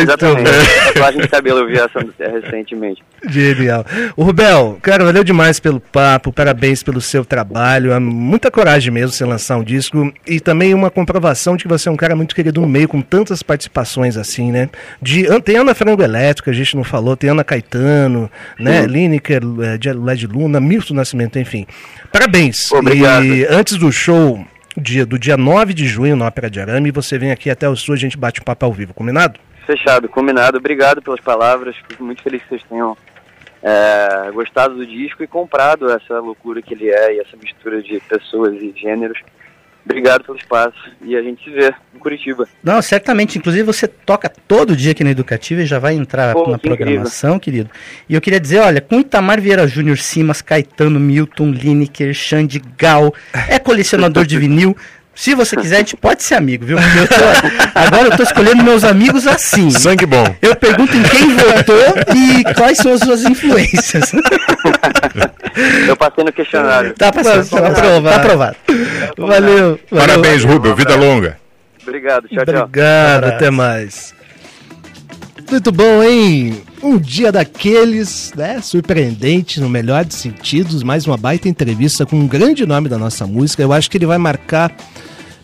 [0.00, 0.50] Exatamente.
[0.84, 3.02] Tatuagem de cabelo, eu vi essa recentemente.
[3.28, 3.84] Genial.
[4.16, 9.10] O Rubel, cara, valeu demais pelo papo, parabéns pelo seu trabalho, é muita coragem mesmo
[9.10, 12.34] você lançar um disco e também uma comprovação de que você é um cara muito
[12.34, 14.68] querido no meio, com tantas participações assim, né?
[15.00, 18.82] De, tem Ana Frango Elétrica, a gente não falou, tem Ana Caetano, né?
[18.82, 18.88] Sim.
[18.88, 19.40] Lineker,
[19.78, 21.66] de- Led Luna, Milton Nascimento, enfim.
[22.12, 22.70] Parabéns.
[22.72, 23.24] Obrigado.
[23.24, 24.44] E antes do show
[24.76, 27.76] dia, do dia 9 de junho na Ópera de Arame, você vem aqui até o
[27.76, 29.38] sul, a gente bate um papo ao vivo, combinado?
[29.66, 30.58] Fechado, combinado.
[30.58, 31.76] Obrigado pelas palavras.
[31.88, 32.96] Fico muito feliz que vocês tenham
[33.62, 38.00] é, gostado do disco e comprado essa loucura que ele é e essa mistura de
[38.00, 39.18] pessoas e gêneros.
[39.84, 42.46] Obrigado pelo espaço e a gente se vê em Curitiba.
[42.62, 43.36] Não, certamente.
[43.36, 46.68] Inclusive, você toca todo dia aqui na Educativa e já vai entrar Pô, na que
[46.68, 47.68] programação, querido.
[48.08, 53.12] E eu queria dizer, olha, com Itamar Vieira Júnior, Simas, Caetano, Milton, Lineker, Xande, Gal,
[53.48, 54.76] é colecionador de vinil.
[55.14, 56.78] Se você quiser, a gente pode ser amigo, viu?
[56.78, 59.70] Eu tô- agora eu tô escolhendo meus amigos assim.
[59.70, 60.24] Sangue bom.
[60.40, 64.10] Eu pergunto em quem votou e quais são as suas influências.
[65.86, 66.94] Eu passei no questionário.
[66.94, 68.02] Tá passando, tá aprovado.
[68.04, 68.56] Tá aprovado.
[69.18, 69.78] Valeu.
[69.90, 70.74] Parabéns, Rubel.
[70.74, 71.38] Vida longa.
[71.82, 72.62] Obrigado, tchau, tchau.
[72.64, 74.14] Obrigado, até mais.
[75.50, 76.62] Muito bom, hein?
[76.82, 78.60] Um dia daqueles, né?
[78.60, 80.82] Surpreendente, no melhor dos sentidos.
[80.82, 83.62] Mais uma baita entrevista com um grande nome da nossa música.
[83.62, 84.74] Eu acho que ele vai marcar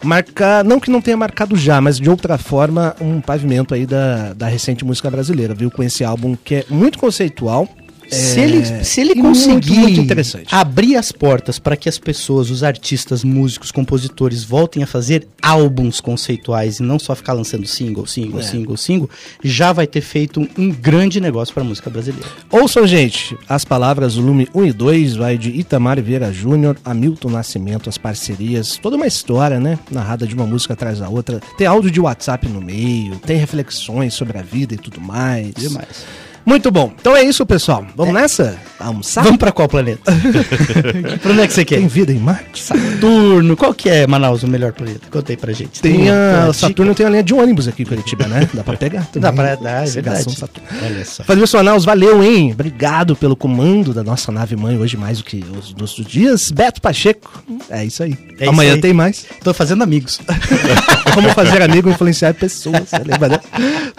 [0.02, 4.32] marcar, não que não tenha marcado já, mas de outra forma, um pavimento aí da,
[4.32, 5.70] da recente música brasileira, viu?
[5.70, 7.68] Com esse álbum que é muito conceitual.
[8.08, 10.54] Se é, ele, se ele e muito, conseguir muito interessante.
[10.54, 16.00] abrir as portas para que as pessoas, os artistas, músicos, compositores voltem a fazer álbuns
[16.00, 18.42] conceituais e não só ficar lançando single, single, É.
[18.42, 19.10] single, single,
[19.42, 22.26] já vai ter feito um, um grande negócio para a música brasileira.
[22.50, 27.88] Ouçam, gente, as palavras volume 1 e 2, vai de Itamar Vieira Júnior, Hamilton Nascimento,
[27.88, 29.78] as parcerias, toda uma história, né?
[29.90, 31.40] Narrada de uma música atrás da outra.
[31.56, 35.52] Tem áudio de WhatsApp no meio, tem reflexões sobre a vida e tudo mais.
[35.54, 36.06] Demais.
[36.48, 36.90] Muito bom.
[36.98, 37.86] Então é isso, pessoal.
[37.94, 38.56] Vamos nessa?
[38.80, 39.22] Almoçar?
[39.22, 40.00] Vamos para qual planeta?
[41.20, 41.76] para onde é que você quer?
[41.76, 42.62] Tem vida em Marte?
[42.62, 43.54] Saturno.
[43.54, 45.08] Qual que é, Manaus, o melhor planeta?
[45.10, 45.82] Conta aí pra gente.
[45.82, 48.48] Tem a, Saturno tem a linha de ônibus aqui em Curitiba, né?
[48.54, 49.20] Dá pra pegar também.
[49.20, 50.34] Dá pra dar, é verdade.
[50.34, 50.68] Saturno.
[50.82, 51.22] Olha só.
[51.22, 52.52] Fabrício Anaus, valeu, hein?
[52.54, 56.50] Obrigado pelo comando da nossa nave mãe hoje, mais do que os nossos dias.
[56.50, 58.16] Beto Pacheco, é isso aí.
[58.38, 58.80] É isso Amanhã aí.
[58.80, 59.26] tem mais.
[59.44, 60.18] Tô fazendo amigos.
[61.12, 62.88] Como fazer amigo influenciar pessoas.
[63.04, 63.40] Lembra, né?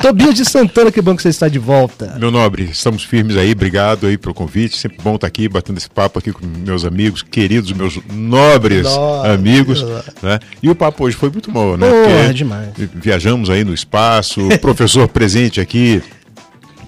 [0.02, 2.16] Tobias de Santana, que bom que você está de volta.
[2.18, 4.78] Meu nobre, estamos firmes aí, obrigado aí pelo convite.
[4.78, 9.34] Sempre bom estar aqui, batendo esse papo aqui com meus amigos, queridos, meus nobres Nossa.
[9.34, 9.84] amigos.
[10.22, 10.40] Né?
[10.64, 11.90] E o papo hoje foi muito bom, né?
[11.90, 12.70] Porra, demais.
[12.96, 16.02] Viajamos aí no espaço, o professor presente aqui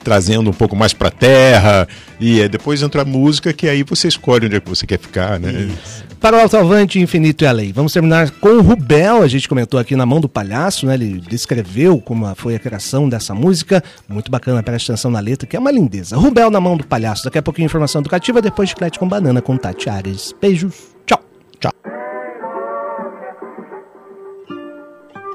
[0.04, 1.88] trazendo um pouco mais pra terra
[2.20, 5.00] e é, depois entra a música que aí você escolhe onde é que você quer
[5.00, 5.70] ficar, né?
[6.20, 7.72] Para o Alto-Avante, Infinito e Além.
[7.72, 9.24] Vamos terminar com o Rubel.
[9.24, 10.94] A gente comentou aqui na mão do palhaço, né?
[10.94, 13.84] Ele descreveu como foi a criação dessa música.
[14.08, 16.16] Muito bacana, preste atenção na letra, que é uma lindeza.
[16.16, 17.24] Rubel na mão do palhaço.
[17.24, 20.32] Daqui a pouquinho informação educativa, depois chiclete com banana com Tati Ares.
[20.40, 20.76] Beijos.
[21.08, 21.20] Tchau.
[21.60, 21.72] Tchau.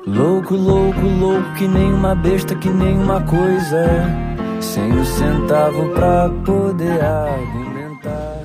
[0.07, 4.26] Louco, louco, louco, que nem uma besta, que nem uma coisa
[4.61, 8.36] sem um centavo pra poder argumentar.